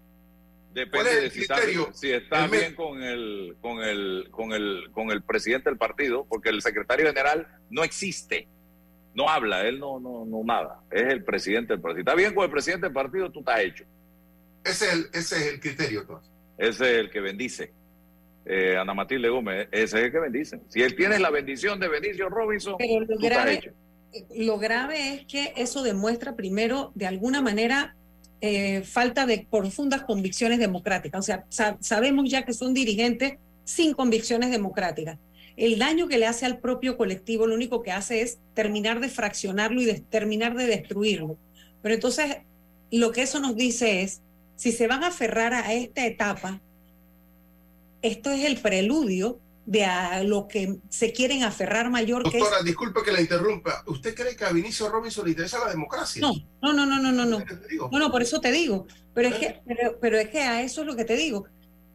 [0.74, 1.60] Depende de si está,
[1.94, 6.50] si está bien con el, con, el, con, el, con el presidente del partido, porque
[6.50, 8.48] el secretario general no existe,
[9.16, 11.98] no habla, él no, no, no nada, es el presidente del partido.
[11.98, 13.86] Si está bien con el presidente del partido, tú estás hecho.
[14.64, 16.32] Ese es el, ese es el criterio, entonces.
[16.58, 17.74] Ese es el que bendice.
[18.46, 20.60] Eh, Ana Matilde Gómez, ese es el que bendice.
[20.68, 23.74] Si él tiene la bendición de Benicio Robinson, Pero lo grave,
[24.36, 27.96] Lo grave es que eso demuestra primero, de alguna manera,
[28.42, 31.20] eh, falta de profundas convicciones democráticas.
[31.20, 35.18] O sea, sabemos ya que son dirigentes sin convicciones democráticas.
[35.56, 39.10] El daño que le hace al propio colectivo lo único que hace es terminar de
[39.10, 41.38] fraccionarlo y de, terminar de destruirlo.
[41.82, 42.38] Pero entonces,
[42.92, 44.22] lo que eso nos dice es,
[44.56, 46.62] si se van a aferrar a esta etapa,
[48.02, 52.64] esto es el preludio de a lo que se quieren aferrar mayor Doctora, que Doctora,
[52.64, 53.84] disculpe que la interrumpa.
[53.88, 56.22] ¿Usted cree que a Vinicio Robinson le interesa la democracia?
[56.22, 57.26] No, no, no, no, no, no.
[57.26, 57.46] No,
[57.92, 58.88] no, no por eso te digo.
[59.14, 59.62] Pero es, que,
[60.02, 61.46] pero, es que a eso es lo que te digo.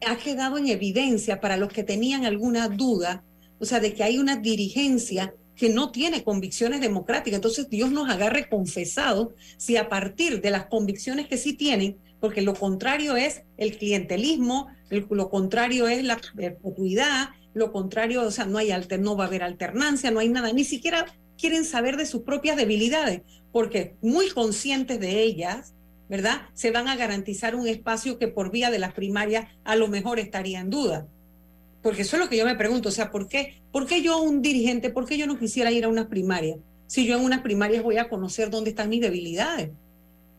[0.07, 3.23] Ha quedado en evidencia para los que tenían alguna duda,
[3.59, 7.37] o sea, de que hay una dirigencia que no tiene convicciones democráticas.
[7.37, 12.41] Entonces Dios nos agarre confesado si a partir de las convicciones que sí tienen, porque
[12.41, 18.57] lo contrario es el clientelismo, lo contrario es la perpetuidad, lo contrario, o sea, no,
[18.57, 21.05] hay alter, no va a haber alternancia, no hay nada, ni siquiera
[21.37, 25.73] quieren saber de sus propias debilidades, porque muy conscientes de ellas,
[26.09, 26.41] ¿verdad?
[26.53, 30.19] Se van a garantizar un espacio que por vía de las primarias a lo mejor
[30.19, 31.07] estaría en duda.
[31.81, 34.21] Porque eso es lo que yo me pregunto, o sea, ¿por qué, ¿por qué yo
[34.21, 36.57] un dirigente, por qué yo no quisiera ir a unas primarias?
[36.87, 39.69] Si yo en unas primarias voy a conocer dónde están mis debilidades.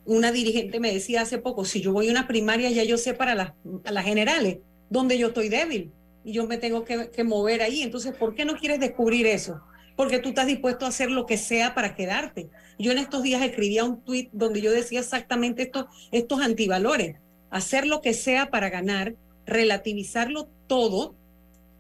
[0.05, 3.15] Una dirigente me decía hace poco, si yo voy a una primaria ya yo sé
[3.15, 3.53] para las,
[3.85, 5.93] las generales dónde yo estoy débil
[6.25, 7.83] y yo me tengo que, mover ahí.
[7.83, 9.61] Entonces, ¿por qué no quieres descubrir eso?
[9.97, 12.49] Porque tú estás dispuesto a hacer lo que sea para quedarte.
[12.79, 17.17] Yo en estos días escribía un tweet donde yo decía exactamente esto, estos antivalores.
[17.51, 19.15] Hacer lo que sea para ganar,
[19.47, 21.15] relativizarlo todo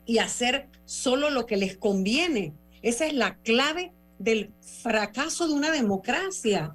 [0.06, 2.54] y hacer solo lo que les conviene.
[2.82, 6.74] Esa es la clave del fracaso de una democracia.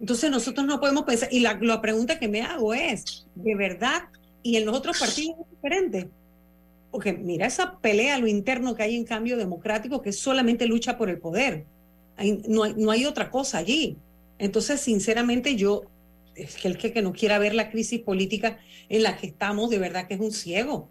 [0.00, 4.04] Entonces nosotros no podemos pensar, y la, la pregunta que me hago es, ¿de verdad?
[4.42, 6.10] Y en los otros partidos es diferente
[6.94, 10.96] porque mira esa pelea a lo interno que hay en cambio democrático que solamente lucha
[10.96, 11.64] por el poder.
[12.46, 13.96] no, hay, no hay otra cosa allí.
[14.38, 15.82] Entonces, sinceramente, yo,
[16.36, 19.70] es que el que, que no quiera ver la crisis política en la que estamos,
[19.70, 20.88] de verdad que es un ciego.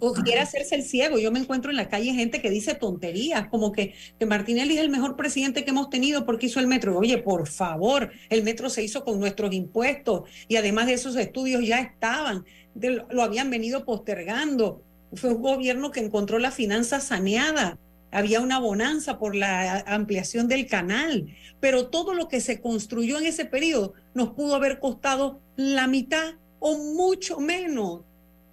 [0.00, 1.18] O quiere hacerse el ciego.
[1.18, 4.80] Yo me encuentro en la calle gente que dice tonterías, como que, que Martinelli es
[4.80, 6.98] el mejor presidente que hemos tenido porque hizo el metro.
[6.98, 11.66] Oye, por favor, el metro se hizo con nuestros impuestos y además de esos estudios
[11.66, 14.82] ya estaban, lo habían venido postergando
[15.14, 17.78] fue un gobierno que encontró la finanza saneada.
[18.10, 21.28] Había una bonanza por la ampliación del canal,
[21.60, 26.34] pero todo lo que se construyó en ese periodo nos pudo haber costado la mitad
[26.60, 28.02] o mucho menos.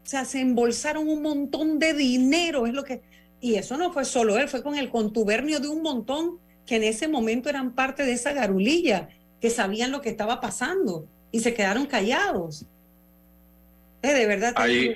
[0.04, 3.02] O sea, se embolsaron un montón de dinero, es lo que...
[3.40, 6.84] Y eso no fue solo él, fue con el contubernio de un montón que en
[6.84, 9.10] ese momento eran parte de esa garulilla,
[9.42, 12.66] que sabían lo que estaba pasando y se quedaron callados.
[14.02, 14.54] Eh, de verdad.
[14.56, 14.96] Ahí,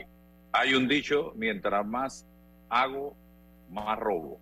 [0.52, 2.26] hay un dicho, mientras más
[2.70, 3.16] hago,
[3.70, 4.40] más robo.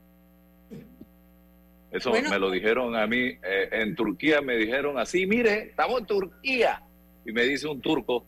[1.92, 6.06] Eso me lo dijeron a mí eh, en Turquía, me dijeron así, mire, estamos en
[6.06, 6.84] Turquía.
[7.26, 8.26] Y me dice un turco,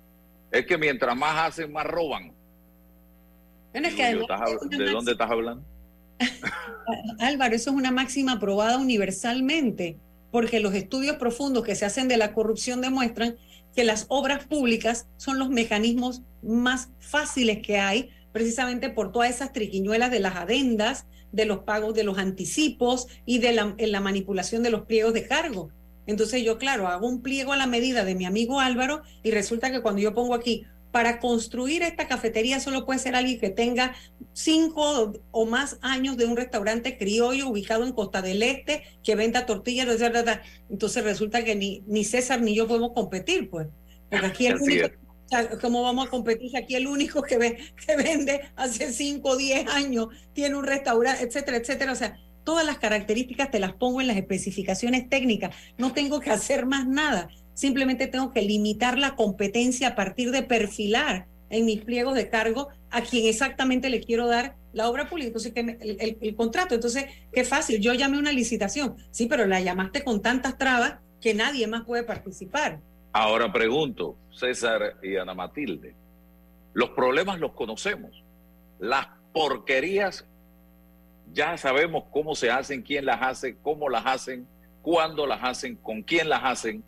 [0.51, 2.33] es que mientras más hacen, más roban.
[3.73, 5.63] ¿De dónde estás hablando?
[7.19, 9.97] Álvaro, eso es una máxima aprobada universalmente,
[10.31, 13.37] porque los estudios profundos que se hacen de la corrupción demuestran
[13.75, 19.53] que las obras públicas son los mecanismos más fáciles que hay, precisamente por todas esas
[19.53, 24.63] triquiñuelas de las adendas, de los pagos de los anticipos y de la, la manipulación
[24.63, 25.69] de los pliegos de cargo.
[26.07, 29.71] Entonces yo, claro, hago un pliego a la medida de mi amigo Álvaro y resulta
[29.71, 33.93] que cuando yo pongo aquí para construir esta cafetería solo puede ser alguien que tenga
[34.33, 39.45] cinco o más años de un restaurante criollo ubicado en Costa del Este, que venda
[39.45, 39.87] tortillas,
[40.69, 43.67] entonces resulta que ni, ni César ni yo podemos competir, pues.
[44.09, 44.87] Porque aquí el único,
[45.61, 49.67] ¿cómo vamos a competir aquí el único que, ve, que vende hace cinco o diez
[49.67, 51.91] años tiene un restaurante, etcétera, etcétera?
[51.91, 56.29] O sea, todas las características te las pongo en las especificaciones técnicas, no tengo que
[56.29, 57.27] hacer más nada.
[57.53, 62.69] Simplemente tengo que limitar la competencia a partir de perfilar en mis pliegos de cargo
[62.89, 66.73] a quien exactamente le quiero dar la obra pública, entonces el, el, contrato.
[66.73, 71.33] Entonces, qué fácil, yo llamé una licitación, sí, pero la llamaste con tantas trabas que
[71.33, 72.79] nadie más puede participar.
[73.11, 75.95] Ahora pregunto, César y Ana Matilde,
[76.73, 78.23] los problemas los conocemos,
[78.79, 80.25] las porquerías
[81.33, 84.47] ya sabemos cómo se hacen, quién las hace, cómo las hacen,
[84.81, 86.83] cuándo las hacen, con quién las hacen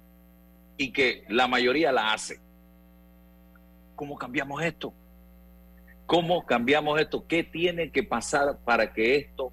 [0.77, 2.39] y que la mayoría la hace.
[3.95, 4.93] ¿Cómo cambiamos esto?
[6.05, 7.27] ¿Cómo cambiamos esto?
[7.27, 9.51] ¿Qué tiene que pasar para que esto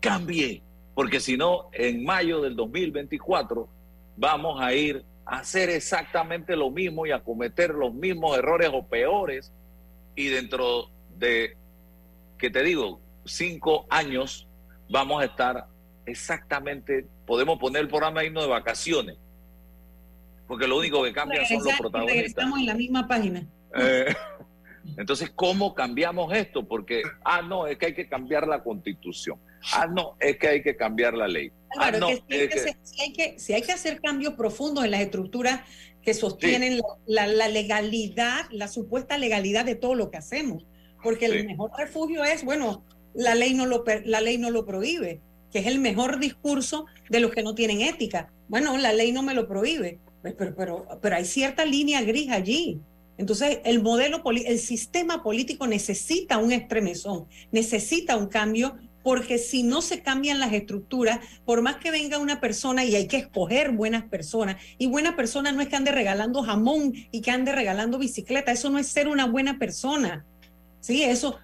[0.00, 0.62] cambie?
[0.94, 3.68] Porque si no, en mayo del 2024
[4.16, 8.86] vamos a ir a hacer exactamente lo mismo y a cometer los mismos errores o
[8.86, 9.52] peores.
[10.14, 11.56] Y dentro de,
[12.38, 14.48] que te digo, cinco años
[14.88, 15.66] vamos a estar
[16.06, 19.16] exactamente, podemos poner el programa de de vacaciones,
[20.46, 22.26] porque lo único que cambia son los protagonistas.
[22.26, 23.46] Estamos en la misma página.
[23.74, 24.06] Eh,
[24.96, 26.66] entonces, ¿cómo cambiamos esto?
[26.66, 29.38] Porque, ah, no, es que hay que cambiar la constitución.
[29.72, 31.52] Ah, no, es que hay que cambiar la ley.
[31.78, 32.48] Ah, no, si, hay
[33.12, 35.60] que, si, hay que, hacer cambios profundos en las estructuras
[36.02, 40.64] que sostienen la, legalidad, la supuesta legalidad de todo lo que hacemos.
[41.02, 45.20] Porque el mejor refugio es, bueno, la ley no lo, la ley no lo prohíbe,
[45.50, 48.32] que es el mejor discurso de los que no tienen ética.
[48.48, 52.30] Bueno, la ley no me lo prohíbe, pues, pero, pero, pero hay cierta línea gris
[52.30, 52.80] allí.
[53.16, 59.82] Entonces, el modelo, el sistema político necesita un estremezón, necesita un cambio, porque si no
[59.82, 64.04] se cambian las estructuras, por más que venga una persona y hay que escoger buenas
[64.04, 68.52] personas, y buena persona no es que ande regalando jamón y que ande regalando bicicleta,
[68.52, 70.24] eso no es ser una buena persona.
[70.80, 71.38] Sí, eso,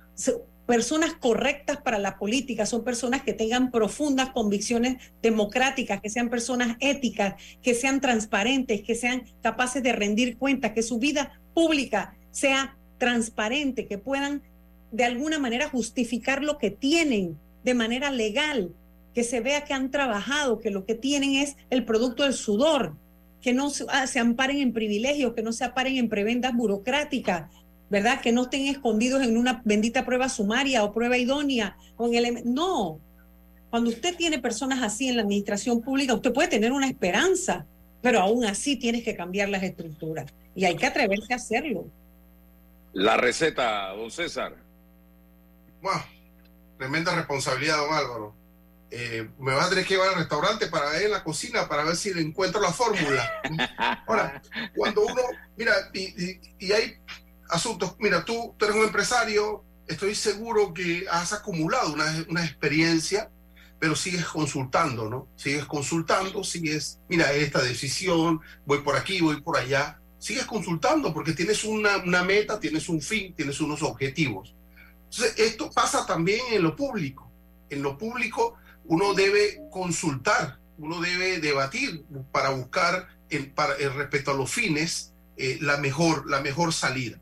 [0.66, 6.76] personas correctas para la política, son personas que tengan profundas convicciones democráticas, que sean personas
[6.80, 12.76] éticas, que sean transparentes, que sean capaces de rendir cuentas, que su vida pública sea
[12.98, 14.42] transparente, que puedan
[14.90, 18.72] de alguna manera justificar lo que tienen de manera legal,
[19.12, 22.96] que se vea que han trabajado, que lo que tienen es el producto del sudor,
[23.40, 27.50] que no se, ah, amparen en privilegios, que no se amparen en prebendas burocráticas,
[27.90, 28.20] ¿verdad?
[28.20, 31.76] Que no estén escondidos en una bendita prueba sumaria o prueba idónea.
[31.96, 33.00] O en el, no,
[33.74, 37.66] cuando usted tiene personas así en la administración pública, usted puede tener una esperanza,
[38.02, 41.86] pero aún así tienes que cambiar las estructuras y hay que atreverse a hacerlo.
[42.92, 44.54] La receta, don César.
[45.82, 46.00] Wow,
[46.78, 48.34] tremenda responsabilidad, don Álvaro.
[48.92, 51.82] Eh, me va a tener que llevar al restaurante para ver en la cocina para
[51.82, 53.28] ver si le encuentro la fórmula.
[54.06, 54.40] Ahora,
[54.76, 55.20] cuando uno,
[55.56, 56.98] mira, y, y hay
[57.50, 57.96] asuntos.
[57.98, 63.30] Mira, tú, eres un empresario, estoy seguro que has acumulado una, una, experiencia,
[63.78, 65.28] pero sigues consultando, ¿no?
[65.36, 70.00] Sigues consultando, sigues, mira, esta decisión, voy por aquí, voy por allá.
[70.18, 74.54] Sigues consultando porque tienes una, una meta, tienes un fin, tienes unos objetivos.
[75.10, 77.30] Entonces, esto pasa también en lo público.
[77.68, 84.30] En lo público uno debe consultar, uno debe debatir para buscar el, para, el respecto
[84.30, 87.18] a los fines eh, la, mejor, la mejor salida.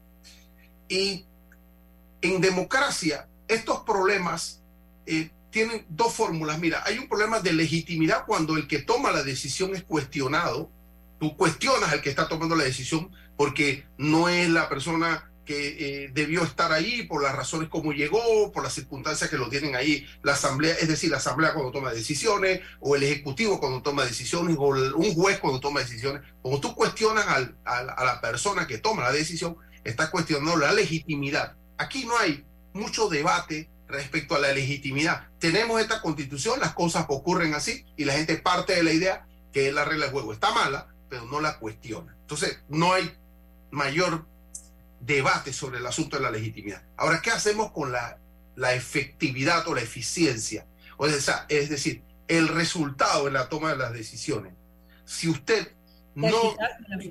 [0.92, 1.24] Y
[2.20, 4.61] en democracia, estos problemas
[5.07, 6.59] eh, tienen dos fórmulas.
[6.59, 10.70] Mira, hay un problema de legitimidad cuando el que toma la decisión es cuestionado.
[11.18, 16.11] Tú cuestionas al que está tomando la decisión porque no es la persona que eh,
[16.12, 20.07] debió estar ahí por las razones como llegó, por las circunstancias que lo tienen ahí
[20.22, 24.57] la asamblea, es decir, la asamblea cuando toma decisiones, o el ejecutivo cuando toma decisiones,
[24.59, 26.20] o un juez cuando toma decisiones.
[26.42, 27.24] Como tú cuestionas
[27.64, 31.57] a la persona que toma la decisión, está cuestionando la legitimidad.
[31.79, 35.29] Aquí no hay mucho debate respecto a la legitimidad.
[35.38, 39.70] Tenemos esta constitución, las cosas ocurren así y la gente parte de la idea que
[39.72, 42.16] la regla de juego está mala, pero no la cuestiona.
[42.22, 43.12] Entonces, no hay
[43.70, 44.26] mayor
[45.01, 46.83] debate sobre el asunto de la legitimidad.
[46.97, 48.18] Ahora, ¿qué hacemos con la,
[48.57, 50.66] la efectividad o la eficiencia?
[50.97, 54.55] O sea, es decir, el resultado en la toma de las decisiones.
[55.05, 55.72] Si usted
[56.14, 56.57] no...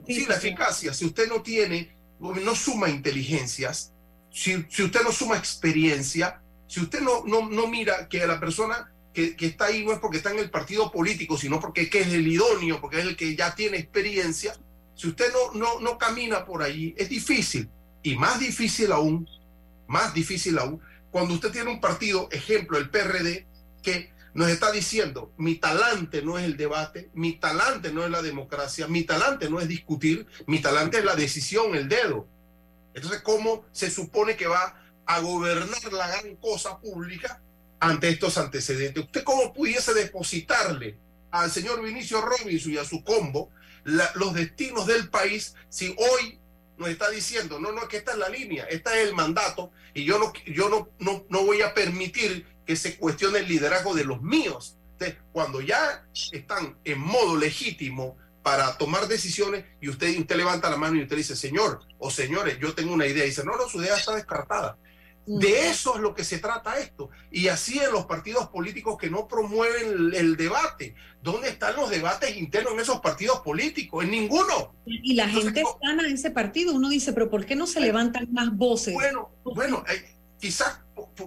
[0.07, 0.93] sí, la eficacia.
[0.93, 3.93] Si usted no tiene no suma inteligencias,
[4.31, 9.65] si, usted no suma experiencia, si usted no, no, mira que la persona que, está
[9.65, 12.99] ahí no es porque está en el partido político, sino porque es el idóneo, porque
[12.99, 14.53] es el que ya tiene experiencia,
[14.95, 17.69] si usted no, no, no camina por allí, es difícil.
[18.03, 19.27] Y más difícil aún,
[19.87, 20.79] más difícil aún,
[21.11, 23.45] cuando usted tiene un partido, ejemplo, el PRD,
[23.83, 28.21] que nos está diciendo, mi talante no es el debate, mi talante no es la
[28.21, 32.27] democracia, mi talante no es discutir, mi talante es la decisión, el dedo.
[32.93, 37.41] Entonces, ¿cómo se supone que va a gobernar la gran cosa pública
[37.79, 39.03] ante estos antecedentes?
[39.03, 40.97] ¿Usted cómo pudiese depositarle
[41.31, 43.49] al señor Vinicio Robinson y a su combo
[43.83, 46.39] los destinos del país si hoy
[46.77, 50.03] nos está diciendo, no, no, que esta es la línea, esta es el mandato y
[50.03, 54.05] yo no, yo no, no, no voy a permitir que se cuestione el liderazgo de
[54.05, 54.77] los míos.
[55.33, 60.95] cuando ya están en modo legítimo para tomar decisiones y usted, usted levanta la mano
[60.95, 63.81] y usted dice, señor o señores, yo tengo una idea, y dice, no, no, su
[63.81, 64.77] idea está descartada.
[65.25, 67.09] De eso es lo que se trata esto.
[67.29, 70.95] Y así en los partidos políticos que no promueven el, debate.
[71.21, 74.05] ¿Dónde están los debates internos en esos partidos políticos?
[74.05, 74.73] En ninguno.
[74.85, 76.73] Y la gente gana en ese partido.
[76.73, 78.93] Uno dice, pero ¿por qué no se levantan más voces?
[78.93, 80.79] Bueno, bueno, eh, quizás,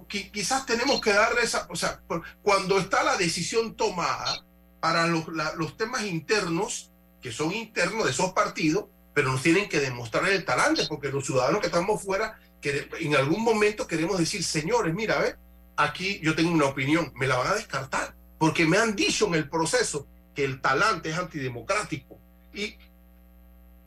[0.08, 2.02] quizás tenemos que darle esa, o sea,
[2.42, 4.44] cuando está la decisión tomada
[4.80, 5.24] para los,
[5.56, 6.90] los temas internos,
[7.22, 11.24] que son internos de esos partidos, pero nos tienen que demostrar el talante, porque los
[11.24, 15.36] ciudadanos que estamos fuera que en algún momento queremos decir, señores, mira,
[15.76, 19.26] a aquí yo tengo una opinión, me la van a descartar, porque me han dicho
[19.28, 22.18] en el proceso que el talante es antidemocrático
[22.52, 22.76] y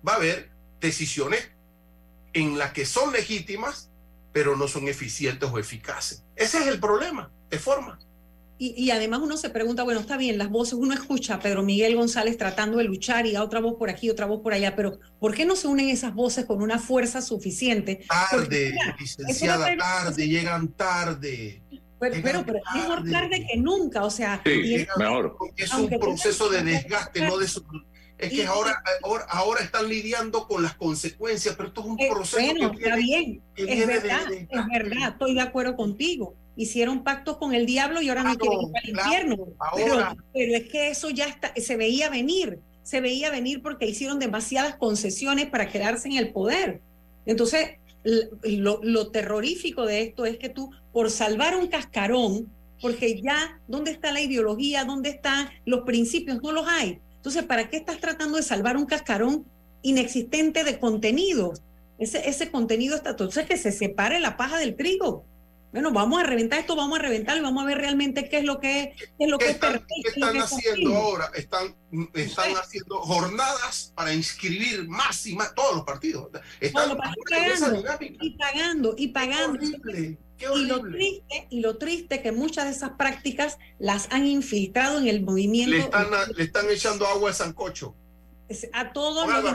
[0.07, 1.51] va a haber decisiones
[2.33, 3.89] en las que son legítimas,
[4.37, 6.23] pero no son eficientes o eficaces.
[6.35, 7.97] Ese es el problema, de forma.
[8.59, 11.95] Y, además uno se pregunta, bueno, está bien, las voces uno escucha a Pedro Miguel
[11.95, 14.99] González tratando de luchar y a otra voz por aquí, otra voz por allá, pero
[15.19, 18.05] ¿por qué no se unen esas voces con una fuerza suficiente?
[18.07, 21.63] Tarde, licenciada, tarde, llegan tarde.
[21.99, 25.35] Pero, pero, mejor tarde que nunca, o sea, mejor.
[25.55, 27.47] es un proceso de desgaste, no de
[28.17, 28.83] es que ahora,
[29.29, 32.45] ahora, están lidiando con las consecuencias, pero esto es un proceso.
[32.45, 37.65] Bueno, está bien, es verdad, es verdad, estoy de acuerdo contigo hicieron pactos con el
[37.65, 39.37] diablo y ahora no quieren ir al infierno.
[40.33, 44.75] Pero, es que eso ya está, se veía venir, se veía venir porque hicieron demasiadas
[44.75, 46.81] concesiones para quedarse en el poder.
[47.25, 52.51] Entonces, lo, lo terrorífico de esto es que tú, por salvar un cascarón,
[52.81, 54.83] porque ya, ¿dónde está la ideología?
[54.83, 56.41] ¿Dónde están los principios?
[56.41, 56.99] No los hay.
[57.27, 59.45] Entonces, ¿para qué estás tratando de salvar un cascarón
[59.81, 61.61] inexistente de contenidos?
[61.99, 65.25] Ese, ese contenido está, entonces que se separe la paja del trigo
[65.71, 68.45] bueno, vamos a reventar esto, vamos a reventarlo y vamos a ver realmente qué es
[68.45, 71.29] lo que es, lo que están, ¿qué están haciendo ahora?
[71.35, 71.75] Están,
[72.13, 76.29] están haciendo jornadas para inscribir más y más todos los partidos.
[76.61, 79.59] Están pagando, y pagando y pagando.
[80.39, 85.07] Y lo triste, y lo triste que muchas de esas prácticas las han infiltrado en
[85.07, 85.75] el movimiento.
[85.75, 87.95] Le están, le están echando agua de sancocho.
[88.73, 89.53] A todos los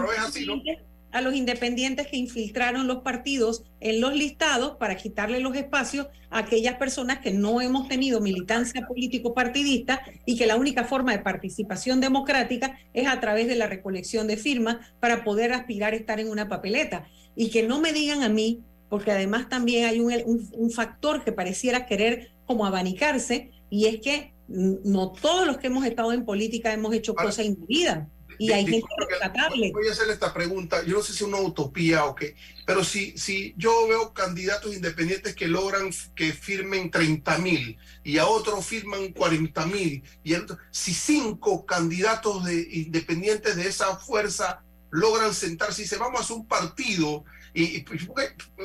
[1.12, 6.39] a los independientes que infiltraron los partidos en los listados para quitarle los espacios a
[6.39, 12.01] aquellas personas que no hemos tenido militancia político-partidista y que la única forma de participación
[12.01, 16.30] democrática es a través de la recolección de firmas para poder aspirar a estar en
[16.30, 17.07] una papeleta.
[17.37, 18.62] Y que no me digan a mí,
[18.93, 25.12] porque además también hay un, factor que pareciera querer como abanicarse, y es que no
[25.12, 28.07] todos los que hemos estado en política hemos hecho cosas indebidas.
[28.38, 29.72] Y hay gente rescatable.
[29.72, 30.84] Voy a hacerle esta pregunta.
[30.84, 32.36] Yo no sé si es una utopía o qué,
[32.66, 38.26] pero si, si yo veo candidatos independientes que logran que firmen 30 mil y a
[38.26, 40.34] otros firman 40 mil, y
[40.70, 44.62] si cinco candidatos de, independientes de esa fuerza
[44.93, 47.24] logran sentarse y se vamos a hacer un partido,
[47.55, 47.84] y,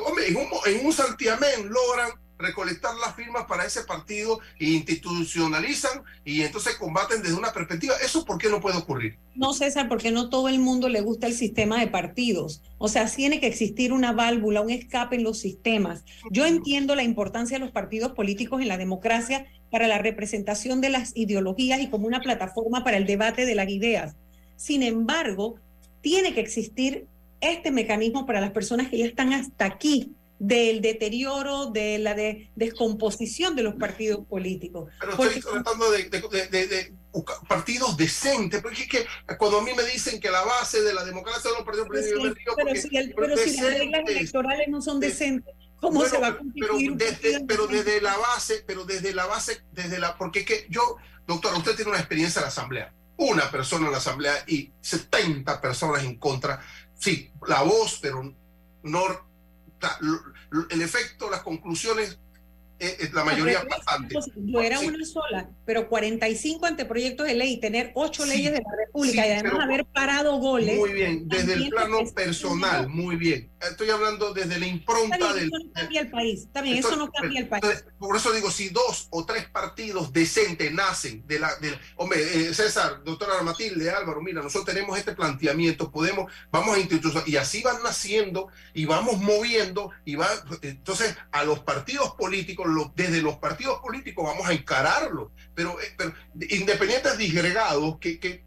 [0.06, 6.04] hombre, en un, en un santiamén logran recolectar las firmas para ese partido e institucionalizan
[6.24, 7.96] y entonces combaten desde una perspectiva.
[8.04, 9.18] ¿Eso por qué no puede ocurrir?
[9.36, 12.62] No, César, porque no todo el mundo le gusta el sistema de partidos.
[12.78, 16.06] O sea, tiene que existir una válvula, un escape en los sistemas.
[16.30, 20.90] Yo entiendo la importancia de los partidos políticos en la democracia para la representación de
[20.90, 24.16] las ideologías y como una plataforma para el debate de las ideas.
[24.56, 25.60] Sin embargo,
[26.08, 27.06] tiene que existir
[27.42, 32.16] este mecanismo para las personas que ya están hasta aquí del deterioro, de la
[32.56, 34.90] descomposición de los partidos políticos.
[35.02, 36.94] Pero estoy tratando de,
[37.50, 39.06] partidos decentes, porque es que
[39.38, 42.56] cuando a mí me dicen que la base de la democracia son los partidos políticos,
[42.56, 46.78] pero, si, pero si las reglas electorales no son decentes, ¿cómo se va a pero
[46.96, 50.96] desde, pero desde la base, pero desde la base, desde la, porque es que yo,
[51.28, 55.60] doctora, usted tiene una experiencia en la asamblea, una persona en la asamblea y 70
[55.60, 56.62] personas en contra,
[56.96, 58.34] sí, la voz, pero
[58.84, 59.28] no
[60.70, 62.20] el efecto, las conclusiones,
[62.80, 64.16] eh, eh, la mayoría bastante.
[64.36, 69.28] Yo era una sola, pero 45 anteproyectos de ley, tener ocho leyes de la República
[69.28, 70.78] y además haber parado goles.
[70.78, 73.50] Muy bien, desde el plano personal, muy bien.
[73.62, 75.48] Estoy hablando desde la impronta del.
[75.48, 76.40] Eso no cambia el país.
[76.42, 77.86] Está bien, eso no cambia el país.
[78.00, 81.56] Por eso digo, si dos o tres partidos decentes nacen de la.
[81.58, 86.80] De, hombre, eh, César, doctora Matilde, Álvaro, mira, nosotros tenemos este planteamiento, podemos, vamos a
[86.80, 90.28] institucionalizar, y así van naciendo y vamos moviendo, y va.
[90.62, 96.14] Entonces, a los partidos políticos, desde los partidos políticos vamos a encararlo, pero, eh, pero
[96.50, 98.47] independientes disgregados que, que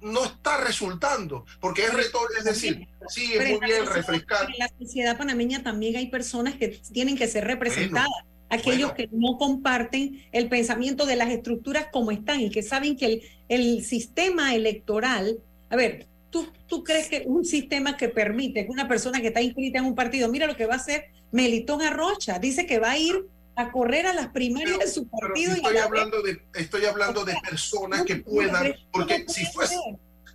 [0.00, 4.50] no está resultando, porque es retórico, es decir, sí, es muy bien refrescar.
[4.50, 8.08] En la sociedad panameña también hay personas que tienen que ser representadas.
[8.50, 13.06] aquellos que no comparten el pensamiento de las estructuras como están y que saben que
[13.06, 15.38] el, el sistema electoral,
[15.70, 19.40] a ver, ¿tú, ¿tú crees que un sistema que permite que una persona que está
[19.40, 22.92] inscrita en un partido, mira lo que va a hacer Melitón Arrocha, dice que va
[22.92, 23.26] a ir
[23.56, 25.54] a correr a las primarias de su partido.
[25.54, 29.76] estoy, hablando de, estoy hablando de personas que puedan, porque si fuese,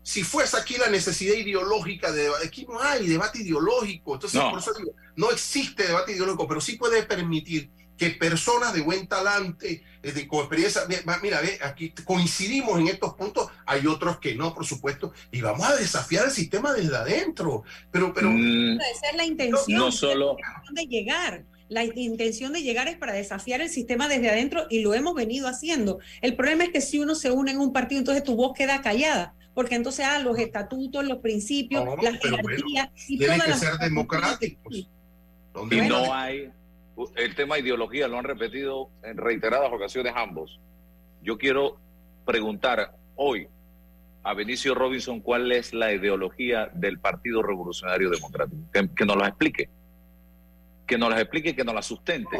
[0.04, 4.60] si fuese aquí la necesidad ideológica de debate, aquí no hay debate ideológico, entonces por
[4.60, 9.84] eso digo, no existe debate ideológico, pero sí puede permitir que personas de buen talante,
[10.02, 10.84] eh, de, con experiencia,
[11.22, 15.68] mira, ve, aquí coincidimos en estos puntos, hay otros que no, por supuesto, y vamos
[15.68, 17.64] a desafiar el sistema desde adentro.
[17.92, 20.38] Pero, pero mm, esa es la intención no, solo
[20.72, 21.44] de llegar.
[21.70, 25.48] La intención de llegar es para desafiar el sistema desde adentro y lo hemos venido
[25.48, 26.00] haciendo.
[26.22, 28.82] El problema es que si uno se une en un partido, entonces tu voz queda
[28.82, 34.88] callada, porque entonces ah, los estatutos, los principios, las jerarquías y tienen que ser democráticos.
[35.70, 36.52] Y no hay
[37.16, 40.60] el tema ideología, lo han repetido en reiteradas ocasiones ambos.
[41.22, 41.78] Yo quiero
[42.26, 43.48] preguntar hoy
[44.24, 49.70] a Benicio Robinson cuál es la ideología del Partido Revolucionario Democrático, que nos lo explique
[50.90, 52.36] que nos las explique, que nos las sustente.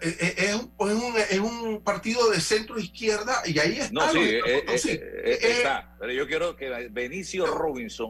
[0.00, 3.92] Eh, eh, es, un, es, un, partido de centro izquierda y ahí está.
[3.92, 5.94] No, sí, eh, está.
[6.00, 8.08] Pero yo quiero que Benicio Robinson,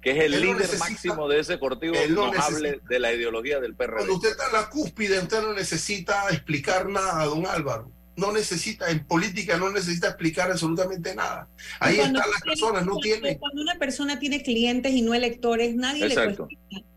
[0.00, 3.98] que es el líder máximo de ese partido, nos hable de la ideología del PRD.
[3.98, 7.90] Cuando usted está en la cúspide, usted no necesita explicar nada, don Álvaro.
[8.16, 11.48] No necesita, en política no necesita explicar absolutamente nada.
[11.80, 13.38] Ahí están las personas, no tiene.
[13.38, 16.48] Cuando una persona tiene clientes y no electores, nadie le cuestiona.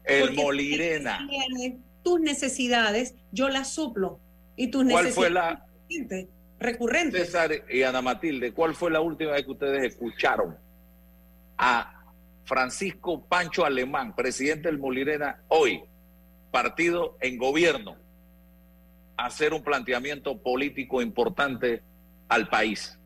[0.04, 1.28] El Molirena
[2.06, 4.20] tus necesidades, yo las suplo.
[4.56, 5.66] Y tus ¿Cuál fue la
[6.60, 7.18] recurrente?
[7.18, 10.56] César y Ana Matilde, ¿cuál fue la última vez que ustedes escucharon
[11.58, 12.06] a
[12.46, 15.82] Francisco Pancho Alemán, presidente del Molirena, hoy,
[16.52, 17.98] partido en gobierno,
[19.18, 21.82] hacer un planteamiento político importante
[22.30, 23.00] al país?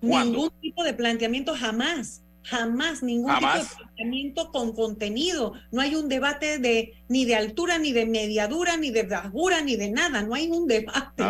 [0.00, 2.22] Ningún tipo de planteamiento jamás.
[2.48, 5.52] Jamás ningún tipo de planteamiento con contenido.
[5.70, 9.76] No hay un debate de ni de altura, ni de mediadura, ni de bajura, ni
[9.76, 10.22] de nada.
[10.22, 11.24] No hay un debate.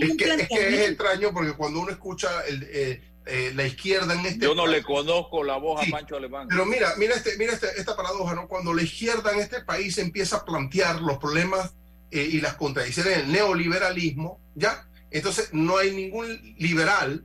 [0.00, 4.54] Es, que, es, extraño porque cuando uno escucha eh, eh, la izquierda en este Yo
[4.54, 6.46] no le conozco la voz a Pancho Alemán.
[6.48, 8.48] Pero mira, mira, este, mira este, esta paradoja, ¿no?
[8.48, 11.74] Cuando la izquierda en este país empieza a plantear los problemas
[12.10, 14.86] eh, y las contradicciones del neoliberalismo, ¿ya?
[15.10, 17.24] Entonces no hay ningún liberal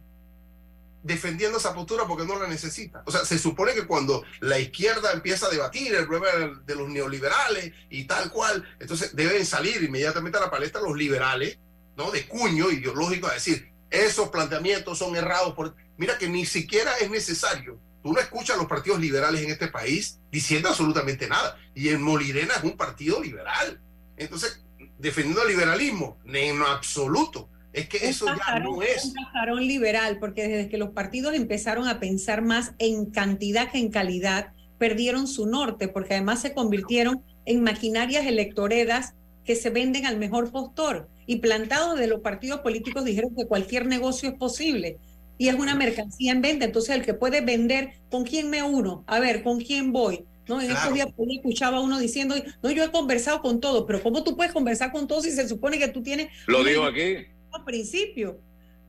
[1.03, 3.03] defendiendo esa postura porque no la necesita.
[3.05, 6.89] O sea, se supone que cuando la izquierda empieza a debatir el problema de los
[6.89, 11.57] neoliberales y tal cual, entonces deben salir inmediatamente a la palestra los liberales,
[11.95, 12.11] ¿no?
[12.11, 15.53] De cuño ideológico a decir, esos planteamientos son errados.
[15.53, 15.75] Por...
[15.97, 17.79] Mira que ni siquiera es necesario.
[18.03, 21.57] Tú no escuchas a los partidos liberales en este país diciendo absolutamente nada.
[21.75, 23.81] Y el Molirena es un partido liberal.
[24.15, 24.63] Entonces,
[24.97, 27.49] defendiendo el liberalismo, en absoluto.
[27.73, 29.05] Es que eso ya no es.
[29.05, 33.77] Un pajarón liberal, porque desde que los partidos empezaron a pensar más en cantidad que
[33.77, 39.13] en calidad, perdieron su norte, porque además se convirtieron en maquinarias electoreras
[39.45, 41.09] que se venden al mejor postor.
[41.27, 44.97] Y plantados de los partidos políticos dijeron que cualquier negocio es posible.
[45.37, 46.65] Y es una mercancía en venta.
[46.65, 49.03] Entonces, el que puede vender, ¿con quién me uno?
[49.07, 50.25] A ver, ¿con quién voy?
[50.47, 50.59] ¿no?
[50.59, 54.35] En estos días escuchaba uno diciendo, no, yo he conversado con todo, pero ¿cómo tú
[54.35, 56.29] puedes conversar con todos si se supone que tú tienes...
[56.47, 58.39] Lo digo aquí al principio.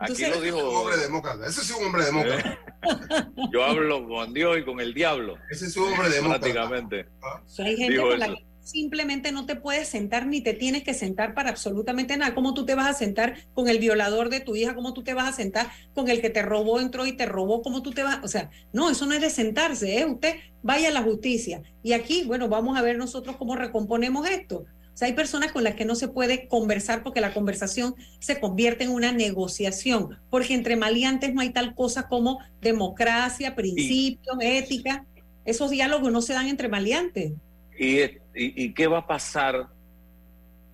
[0.00, 0.70] Aquí lo dijo.
[0.70, 1.46] Un hombre demócrata.
[1.46, 2.58] Ese es un hombre demócrata.
[3.52, 5.36] Yo hablo con Dios y con el diablo.
[5.50, 6.40] Ese es un hombre demócrata.
[6.40, 7.06] Prácticamente.
[7.22, 7.42] ¿Ah?
[7.58, 11.34] hay gente con la que simplemente no te puedes sentar ni te tienes que sentar
[11.34, 12.34] para absolutamente nada.
[12.34, 14.74] ¿Cómo tú te vas a sentar con el violador de tu hija?
[14.74, 17.60] ¿Cómo tú te vas a sentar con el que te robó, entró y te robó?
[17.60, 18.20] ¿Cómo tú te vas?
[18.22, 20.06] O sea, no, eso no es de sentarse, ¿eh?
[20.06, 21.62] Usted vaya a la justicia.
[21.82, 24.64] Y aquí, bueno, vamos a ver nosotros cómo recomponemos esto
[25.02, 28.90] hay personas con las que no se puede conversar porque la conversación se convierte en
[28.90, 35.06] una negociación, porque entre maleantes no hay tal cosa como democracia, principios, ética.
[35.44, 37.32] Esos diálogos no se dan entre maleantes.
[37.78, 38.00] ¿Y,
[38.34, 39.68] y, qué va a pasar?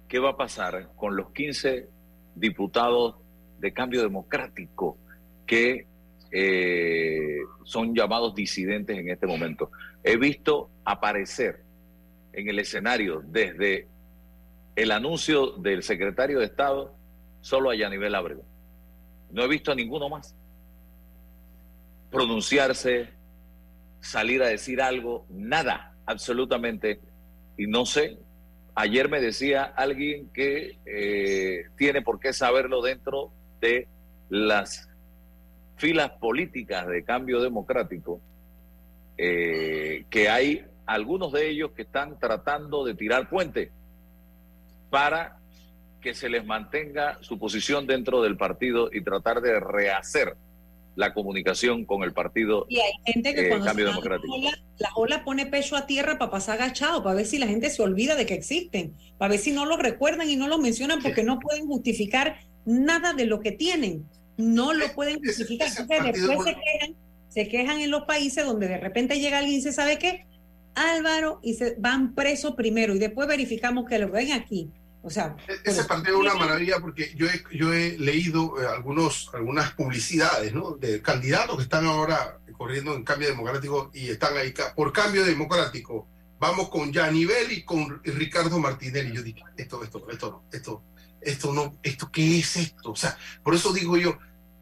[0.09, 1.89] ¿Qué va a pasar con los 15
[2.35, 3.17] diputados
[3.61, 4.99] de cambio democrático
[5.47, 5.87] que
[6.33, 9.71] eh, son llamados disidentes en este momento?
[10.03, 11.63] He visto aparecer
[12.33, 13.87] en el escenario desde
[14.77, 16.95] el anuncio del secretario de Estado
[17.41, 18.45] solo a nivel Ábrego.
[19.31, 20.37] No he visto a ninguno más
[22.11, 23.09] pronunciarse,
[24.01, 27.01] salir a decir algo, nada, absolutamente.
[27.57, 28.19] Y no sé,
[28.75, 33.89] ayer me decía alguien que eh, tiene por qué saberlo dentro de
[34.29, 34.89] las
[35.77, 38.21] filas políticas de cambio democrático,
[39.19, 43.73] eh, que hay algunos de ellos que están tratando de tirar puente
[44.97, 45.37] para
[46.01, 50.37] que se les mantenga su posición dentro del partido y tratar de rehacer
[50.95, 54.35] la comunicación con el partido y hay gente que eh, Cambio Democrático.
[54.79, 57.83] La ola, pone pecho a tierra para pasar agachado, para ver si la gente se
[57.83, 61.23] olvida de que existen, para ver si no lo recuerdan y no lo mencionan porque
[61.23, 64.07] no pueden justificar nada de lo que tienen.
[64.39, 65.69] No lo pueden justificar.
[65.69, 66.95] después se quejan,
[67.29, 70.25] se quejan en los países donde de repente llega alguien y dice, ¿sabe qué?
[70.77, 74.71] Álvaro, y se van presos primero y después verificamos que lo ven aquí.
[75.07, 78.67] O sea, e-, ese partido es una maravilla porque yo he, yo he leído eh,
[78.67, 80.73] algunos, algunas publicidades ¿no?
[80.73, 86.09] de candidatos que están ahora corriendo en cambio democrático y están ahí por cambio democrático.
[86.41, 89.15] Vamos con Yanivel y con Ricardo Martinelli.
[89.15, 90.83] Yo dije, esto, esto, esto no, esto,
[91.21, 92.91] esto no, esto, ¿qué es esto?
[92.91, 94.19] O sea, por eso digo yo,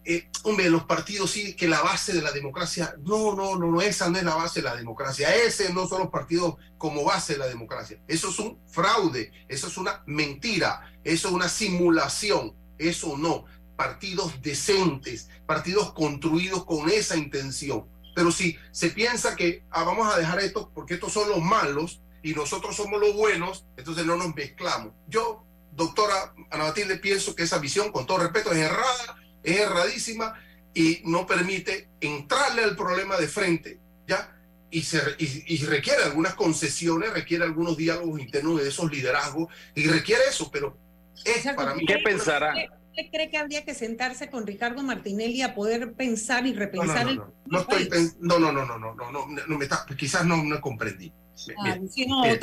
[0.06, 3.80] eh, hombre, los partidos sí que la base de la democracia, no, no, no, no,
[3.80, 7.34] esa no es la base de la democracia, ese no son los partidos como base
[7.34, 12.54] de la democracia, eso es un fraude, eso es una mentira, eso es una simulación,
[12.76, 13.46] eso no,
[13.76, 17.86] partidos decentes, partidos construidos con esa intención.
[18.14, 22.02] Pero si se piensa que ah, vamos a dejar esto porque estos son los malos
[22.22, 24.92] y nosotros somos los buenos, entonces no nos mezclamos.
[25.08, 30.34] Yo, doctora Ana Matilde, pienso que esa visión, con todo respeto, es errada es erradísima
[30.74, 34.30] y no permite entrarle al problema de frente, ¿ya?
[34.70, 40.22] Y, se, y, requiere algunas concesiones, requiere algunos diálogos internos de esos liderazgos, y requiere
[40.28, 40.76] eso, pero
[41.24, 41.86] es para mí...
[41.86, 42.54] ¿Qué pensará?
[42.96, 47.14] ¿Usted cree que habría que sentarse con Ricardo Martinelli a poder pensar y repensar no,
[47.14, 47.88] no, no, no, estoy
[48.20, 51.12] no, no, no, no, no, no, no, no, me está, quizás no, no comprendí.
[51.58, 51.76] Ah,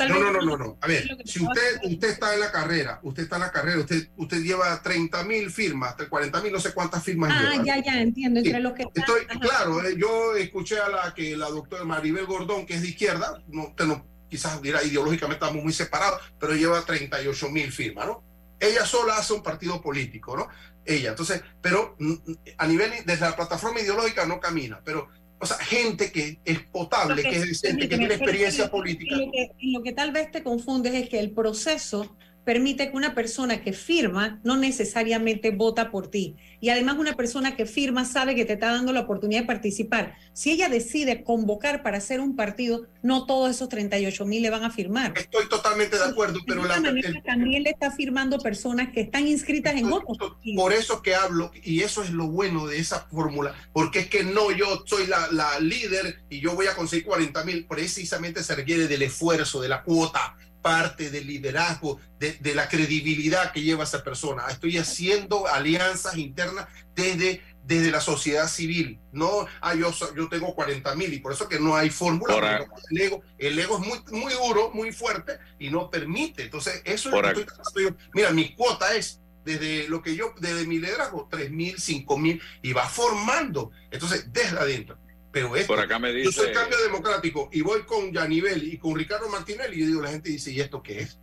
[0.08, 3.36] no, no, no, no, A ver, si usted, usted está en la carrera, usted está
[3.36, 7.32] en la carrera, usted, usted lleva 30 mil firmas, 40 mil, no sé cuántas firmas
[7.32, 8.40] ah, ya, ya, entiendo.
[8.40, 12.66] Entre los que estoy, claro, eh, yo escuché a la que la doctora Maribel Gordón,
[12.66, 17.50] que es de izquierda, no, no quizás dirá ideológicamente estamos muy separados, pero lleva 38
[17.50, 18.22] mil firmas, ¿no?
[18.58, 20.48] Ella sola hace un partido político, ¿no?
[20.84, 22.14] Ella, entonces, pero mm,
[22.58, 25.08] a nivel, desde la plataforma ideológica no camina, pero
[25.42, 29.16] o sea, gente que es potable, que es decente, que tiene experiencia política.
[29.16, 33.14] lo, que, lo que tal vez te confundes es que el proceso permite que una
[33.14, 36.36] persona que firma no necesariamente vota por ti.
[36.60, 40.16] Y además una persona que firma sabe que te está dando la oportunidad de participar.
[40.32, 44.64] Si ella decide convocar para hacer un partido, no todos esos 38 mil le van
[44.64, 45.14] a firmar.
[45.16, 46.82] Estoy totalmente de acuerdo, pero la,
[47.24, 51.80] también le está firmando personas que están inscritas en otros Por eso que hablo, y
[51.80, 55.60] eso es lo bueno de esa fórmula, porque es que no yo soy la, la
[55.60, 59.82] líder y yo voy a conseguir 40 mil, precisamente se requiere del esfuerzo, de la
[59.82, 64.44] cuota parte del liderazgo, de, la credibilidad que lleva esa persona.
[64.48, 69.00] Estoy haciendo alianzas internas desde, desde la sociedad civil.
[69.12, 72.64] No, ah, yo, yo tengo 40 mil y por eso que no hay fórmula.
[72.90, 76.44] El ego, el ego es muy, muy duro, muy fuerte y no permite.
[76.44, 80.66] Entonces, eso es lo que estoy Mira, mi cuota es desde lo que yo, desde
[80.66, 83.72] mi liderazgo, 3 mil, 5 mil y va formando.
[83.90, 84.98] Entonces, desde adentro.
[85.32, 88.76] Pero esto, Por acá me dice, yo soy cambio democrático y voy con Yanivel y
[88.76, 91.18] con Ricardo Martinelli y yo digo, la gente dice, ¿y esto qué es?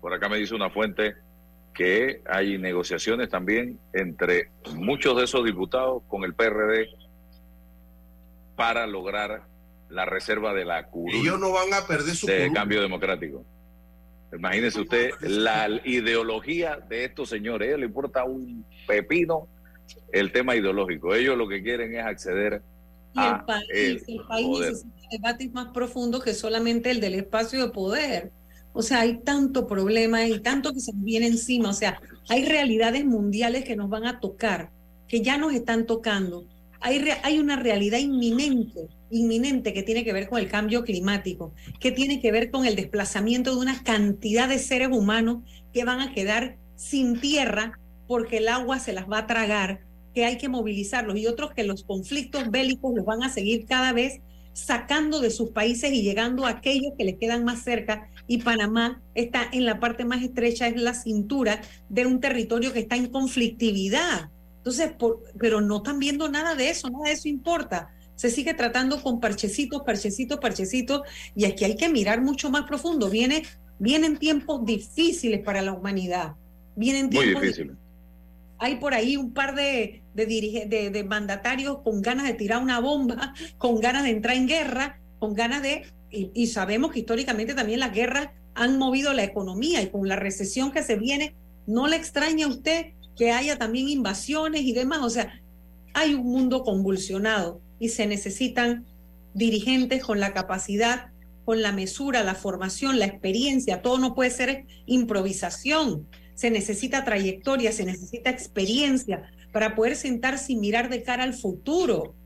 [0.00, 1.14] Por acá me dice una fuente
[1.72, 6.88] que hay negociaciones también entre muchos de esos diputados con el PRD
[8.56, 9.42] para lograr
[9.88, 11.14] la reserva de la curul.
[11.14, 13.44] Ellos no van a perder su de cambio democrático.
[14.32, 17.66] Imagínese usted la ideología de estos señores.
[17.66, 19.48] A ellos les importa un pepino
[20.12, 21.14] el tema ideológico.
[21.14, 22.62] Ellos lo que quieren es acceder
[23.14, 27.64] y el ah, país, el, país necesita debates más profundos que solamente el del espacio
[27.64, 28.32] de poder.
[28.72, 31.70] O sea, hay tanto problema y tanto que se nos viene encima.
[31.70, 34.70] O sea, hay realidades mundiales que nos van a tocar,
[35.06, 36.44] que ya nos están tocando.
[36.80, 41.92] Hay, hay una realidad inminente, inminente que tiene que ver con el cambio climático, que
[41.92, 46.12] tiene que ver con el desplazamiento de una cantidad de seres humanos que van a
[46.12, 49.80] quedar sin tierra porque el agua se las va a tragar
[50.14, 53.92] que hay que movilizarlos y otros que los conflictos bélicos los van a seguir cada
[53.92, 54.20] vez
[54.54, 58.08] sacando de sus países y llegando a aquellos que les quedan más cerca.
[58.26, 62.78] Y Panamá está en la parte más estrecha, es la cintura de un territorio que
[62.78, 64.30] está en conflictividad.
[64.58, 64.92] Entonces,
[65.38, 67.90] pero no están viendo nada de eso, nada de eso importa.
[68.14, 71.02] se sigue tratando con parchecitos, parchecitos, parchecitos,
[71.34, 73.10] y aquí hay que mirar mucho más profundo.
[73.10, 73.42] Viene,
[73.80, 76.36] vienen tiempos difíciles para la humanidad.
[76.76, 77.76] Vienen tiempos Muy difíciles.
[78.58, 83.34] Hay por ahí un par de, de, de, mandatarios con ganas de tirar una bomba,
[83.58, 85.82] con ganas de entrar en guerra, con ganas de...
[86.10, 90.16] Y, y sabemos que históricamente también las guerras han movido la economía y con la
[90.16, 91.34] recesión que se viene,
[91.66, 95.00] no le extraña a usted que haya también invasiones y demás.
[95.02, 95.40] O sea,
[95.92, 98.84] hay un mundo convulsionado y se necesitan
[99.34, 101.08] dirigentes con la capacidad,
[101.44, 103.82] con la mesura, la formación, la experiencia.
[103.82, 106.06] Todo no puede ser improvisación.
[106.34, 112.16] Se necesita trayectoria, se necesita experiencia para poder sentarse y mirar de cara al futuro,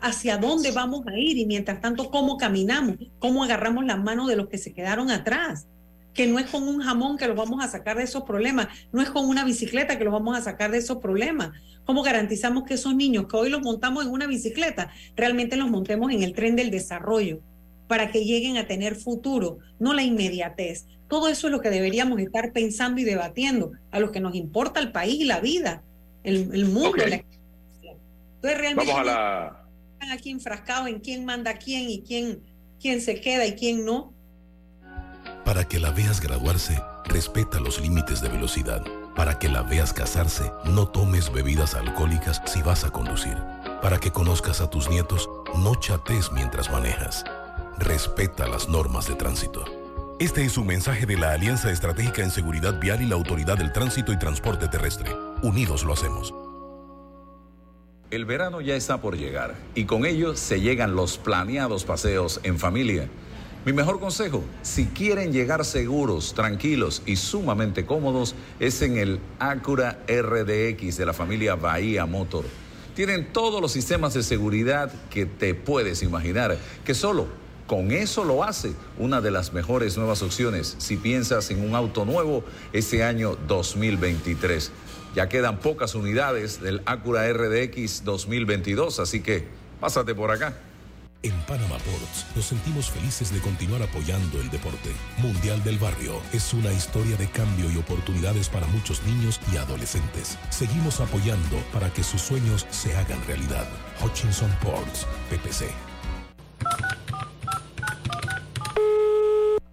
[0.00, 4.36] hacia dónde vamos a ir y mientras tanto cómo caminamos, cómo agarramos las manos de
[4.36, 5.66] los que se quedaron atrás
[6.14, 9.00] que no es con un jamón que lo vamos a sacar de esos problemas, no
[9.00, 11.52] es con una bicicleta que lo vamos a sacar de esos problemas.
[11.86, 16.12] ¿Cómo garantizamos que esos niños que hoy los montamos en una bicicleta, realmente los montemos
[16.12, 17.40] en el tren del desarrollo
[17.88, 20.84] para que lleguen a tener futuro, no la inmediatez?
[21.08, 24.80] Todo eso es lo que deberíamos estar pensando y debatiendo, a los que nos importa
[24.80, 25.82] el país y la vida,
[26.24, 27.02] el, mundo.
[27.02, 27.20] Entonces
[28.42, 29.66] realmente Vamos a la...
[29.94, 32.42] están aquí enfrascados en quién manda a quién y quién,
[32.80, 34.12] quién se queda y quién no
[35.44, 38.82] para que la veas graduarse, respeta los límites de velocidad.
[39.16, 43.36] Para que la veas casarse, no tomes bebidas alcohólicas si vas a conducir.
[43.82, 47.24] Para que conozcas a tus nietos, no chates mientras manejas.
[47.78, 49.64] Respeta las normas de tránsito.
[50.20, 53.72] Este es un mensaje de la Alianza Estratégica en Seguridad Vial y la Autoridad del
[53.72, 55.10] Tránsito y Transporte Terrestre.
[55.42, 56.32] Unidos lo hacemos.
[58.12, 62.60] El verano ya está por llegar y con ello se llegan los planeados paseos en
[62.60, 63.08] familia.
[63.64, 69.98] Mi mejor consejo, si quieren llegar seguros, tranquilos y sumamente cómodos, es en el Acura
[70.06, 72.44] RDX de la familia Bahía Motor.
[72.94, 77.26] Tienen todos los sistemas de seguridad que te puedes imaginar, que solo
[77.66, 82.04] con eso lo hace una de las mejores nuevas opciones si piensas en un auto
[82.04, 84.70] nuevo este año 2023.
[85.14, 89.46] Ya quedan pocas unidades del Acura RDX 2022, así que
[89.78, 90.54] pásate por acá.
[91.22, 94.90] En Panama Ports nos sentimos felices de continuar apoyando el deporte.
[95.18, 100.36] Mundial del Barrio es una historia de cambio y oportunidades para muchos niños y adolescentes.
[100.50, 103.68] Seguimos apoyando para que sus sueños se hagan realidad.
[104.02, 105.70] Hutchinson Ports, PPC.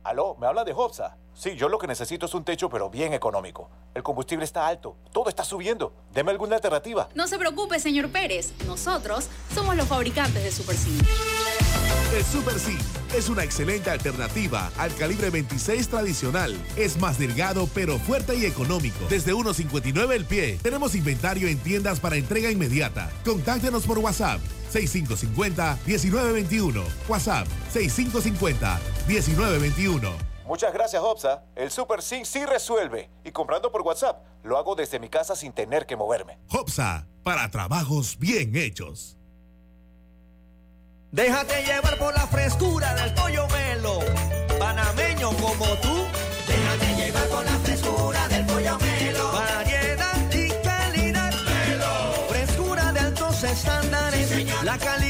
[0.04, 1.18] Aló, ¿me habla de Hobsa?
[1.40, 3.70] Sí, yo lo que necesito es un techo, pero bien económico.
[3.96, 5.94] El combustible está alto, todo está subiendo.
[6.12, 7.08] Deme alguna alternativa.
[7.16, 8.52] No se preocupe, señor Pérez.
[8.68, 10.90] Nosotros somos los fabricantes de Super C.
[12.14, 12.78] El Super C
[13.16, 16.58] es una excelente alternativa al calibre 26 tradicional.
[16.76, 19.06] Es más delgado, pero fuerte y económico.
[19.10, 20.60] Desde 1.59 el pie.
[20.62, 23.10] Tenemos inventario en tiendas para entrega inmediata.
[23.24, 24.42] Contáctenos por WhatsApp
[24.74, 26.84] 6550-1921.
[27.08, 30.29] WhatsApp 6550-1921.
[30.50, 31.44] Muchas gracias, Hopsa.
[31.56, 33.12] El Super Sync sí resuelve.
[33.24, 36.40] Y comprando por WhatsApp, lo hago desde mi casa sin tener que moverme.
[36.50, 39.16] Hopsa, para trabajos bien hechos.
[41.12, 44.00] Déjate llevar por la frescura del pollo melo.
[44.58, 46.06] Panameño como tú.
[46.48, 49.32] Déjate llevar por la frescura del pollo melo.
[49.32, 51.34] Variedad y calidad.
[51.46, 52.28] Melo.
[52.28, 54.64] Frescura de altos estándares.
[54.64, 55.09] la calidad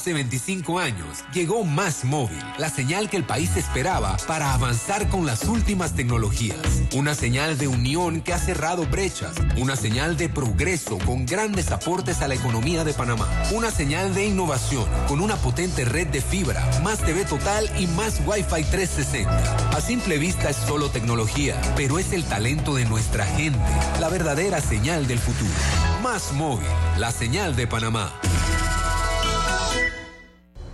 [0.00, 5.26] Hace 25 años llegó Más Móvil, la señal que el país esperaba para avanzar con
[5.26, 6.56] las últimas tecnologías.
[6.94, 9.34] Una señal de unión que ha cerrado brechas.
[9.58, 13.28] Una señal de progreso con grandes aportes a la economía de Panamá.
[13.52, 18.22] Una señal de innovación con una potente red de fibra, más TV total y más
[18.24, 19.76] Wi-Fi 360.
[19.76, 23.60] A simple vista es solo tecnología, pero es el talento de nuestra gente,
[24.00, 25.50] la verdadera señal del futuro.
[26.02, 28.10] Más Móvil, la señal de Panamá.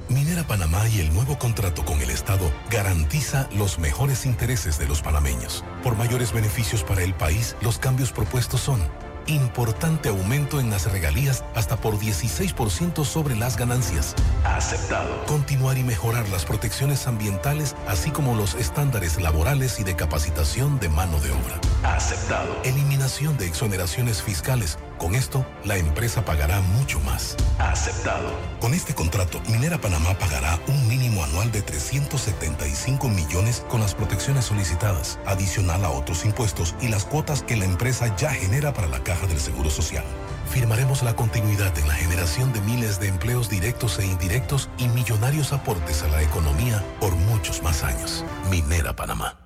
[0.09, 5.03] Minera Panamá y el nuevo contrato con el Estado garantiza los mejores intereses de los
[5.03, 5.65] panameños.
[5.83, 8.81] Por mayores beneficios para el país, los cambios propuestos son
[9.27, 14.15] importante aumento en las regalías hasta por 16% sobre las ganancias.
[14.45, 15.25] Aceptado.
[15.27, 20.89] Continuar y mejorar las protecciones ambientales, así como los estándares laborales y de capacitación de
[20.89, 22.57] mano de obra Aceptado.
[22.65, 24.79] Eliminación de exoneraciones fiscales.
[24.99, 27.37] Con esto, la empresa pagará mucho más.
[27.59, 28.31] Aceptado.
[28.61, 34.47] Con este contrato, Minera Panamá pagará un mínimo anual de 375 millones con las protecciones
[34.47, 39.03] solicitadas, adicional a otros impuestos y las cuotas que la empresa ya genera para la
[39.03, 40.05] caja del Seguro Social.
[40.51, 45.53] Firmaremos la continuidad en la generación de miles de empleos directos e indirectos y millonarios
[45.53, 48.25] aportes a la economía por muchos más años.
[48.51, 49.46] Minera Panamá.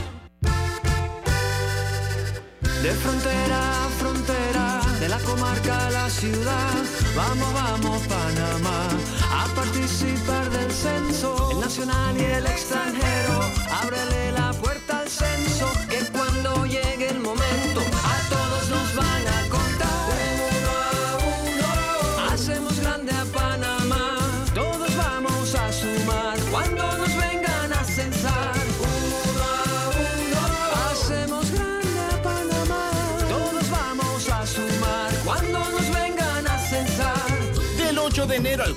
[2.81, 6.73] De frontera a frontera, de la comarca a la ciudad,
[7.15, 8.87] vamos, vamos Panamá,
[9.31, 13.39] a participar del censo, el nacional y el extranjero,
[13.83, 15.71] ábrele la puerta al censo,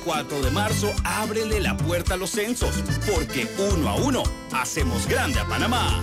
[0.05, 5.40] 4 de marzo, ábrele la puerta a los censos, porque uno a uno hacemos grande
[5.40, 6.00] a Panamá.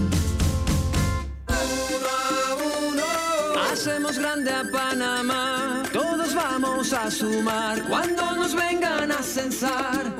[1.47, 2.55] Uno a
[2.87, 3.03] uno,
[3.71, 5.83] hacemos grande a Panamá.
[5.93, 10.13] Todos vamos a sumar cuando nos vengan a censar.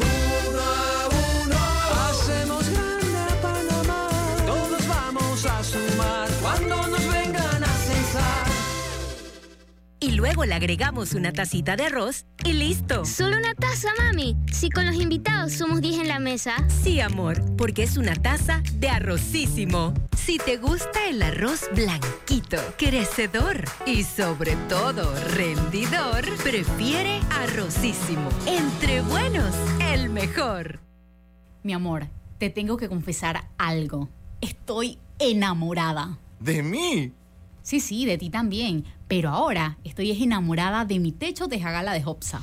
[10.04, 13.06] Y luego le agregamos una tacita de arroz y listo.
[13.06, 14.36] ¿Solo una taza, mami?
[14.52, 16.56] Si con los invitados somos 10 en la mesa.
[16.70, 19.94] Sí, amor, porque es una taza de arrocísimo.
[20.18, 28.28] Si te gusta el arroz blanquito, crecedor y sobre todo rendidor, prefiere arrocísimo.
[28.48, 29.54] Entre buenos,
[29.94, 30.80] el mejor.
[31.62, 32.08] Mi amor,
[32.40, 34.10] te tengo que confesar algo.
[34.42, 36.18] Estoy enamorada.
[36.40, 37.14] ¿De mí?
[37.64, 38.86] Sí, sí, de ti también.
[39.08, 42.42] Pero ahora estoy enamorada de mi techo de jagala de Hopsa.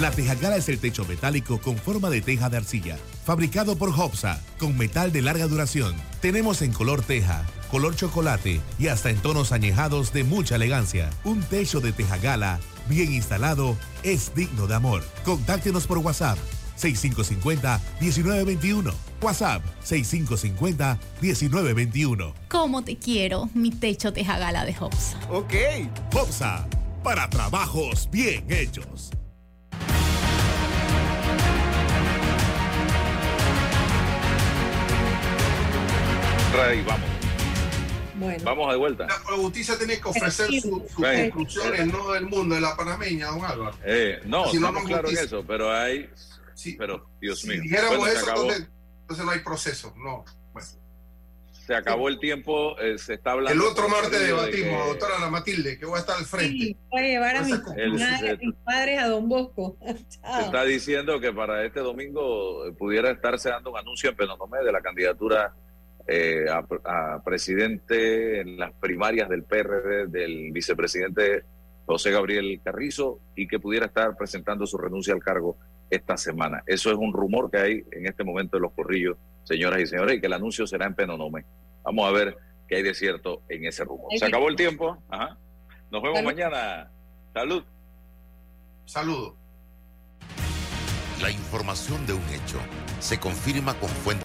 [0.00, 4.40] La Tejagala es el techo metálico con forma de teja de arcilla, fabricado por Hopsa,
[4.58, 5.94] con metal de larga duración.
[6.22, 11.10] Tenemos en color teja, color chocolate y hasta en tonos añejados de mucha elegancia.
[11.24, 15.04] Un techo de Tejagala bien instalado es digno de amor.
[15.24, 16.38] Contáctenos por WhatsApp
[16.80, 18.92] 6550-1921.
[19.22, 22.32] WhatsApp 6550-1921.
[22.48, 25.18] ¿Cómo te quiero, mi techo de jagala de Hopsa?
[25.30, 25.52] Ok.
[26.14, 26.66] Hopsa,
[27.02, 29.10] para trabajos bien hechos.
[36.56, 37.08] Ray, vamos.
[38.16, 38.44] Bueno.
[38.44, 39.06] Vamos de vuelta.
[39.06, 40.60] La justicia tiene que ofrecer Sí.
[40.60, 41.30] su- sus Ven.
[41.30, 43.72] conclusiones, no del mundo, de la panameña, don Álvaro.
[43.84, 46.10] Eh, no, Si no, estamos no claros en eso, pero hay.
[46.78, 47.60] Pero, Dios Si mío.
[47.62, 48.68] dijéramos Bueno, se eso, acabó, entonces,
[49.02, 49.94] entonces no hay proceso.
[49.96, 50.24] No.
[50.52, 50.68] Bueno.
[51.66, 53.62] se acabó el tiempo, eh, se está hablando.
[53.64, 56.52] El otro martes de debatimos, que- doctora Ana Matilde, que voy a estar al frente.
[56.52, 59.76] Sí, voy a llevar a mis, El- madres, mis padres a Don Bosco.
[60.36, 64.58] Se está diciendo que para este domingo eh, pudiera estarse dando un anuncio en Penonomé
[64.64, 65.54] de la candidatura
[66.08, 66.64] eh, a,
[67.14, 71.44] a presidente en las primarias del PRD del vicepresidente
[71.86, 75.56] José Gabriel Carrizo y que pudiera estar presentando su renuncia al cargo
[75.90, 76.62] esta semana.
[76.66, 80.16] Eso es un rumor que hay en este momento en los corrillos, señoras y señores,
[80.16, 81.44] y que el anuncio será en Penonomé.
[81.82, 82.36] Vamos a ver
[82.68, 84.06] qué hay de cierto en ese rumor.
[84.16, 84.96] Se acabó el tiempo.
[85.08, 85.36] Ajá.
[85.90, 86.30] Nos vemos Salud.
[86.30, 86.90] mañana.
[87.34, 87.64] Salud.
[88.84, 89.34] Saludos.
[91.20, 92.58] La información de un hecho
[92.98, 94.10] se confirma con fuentes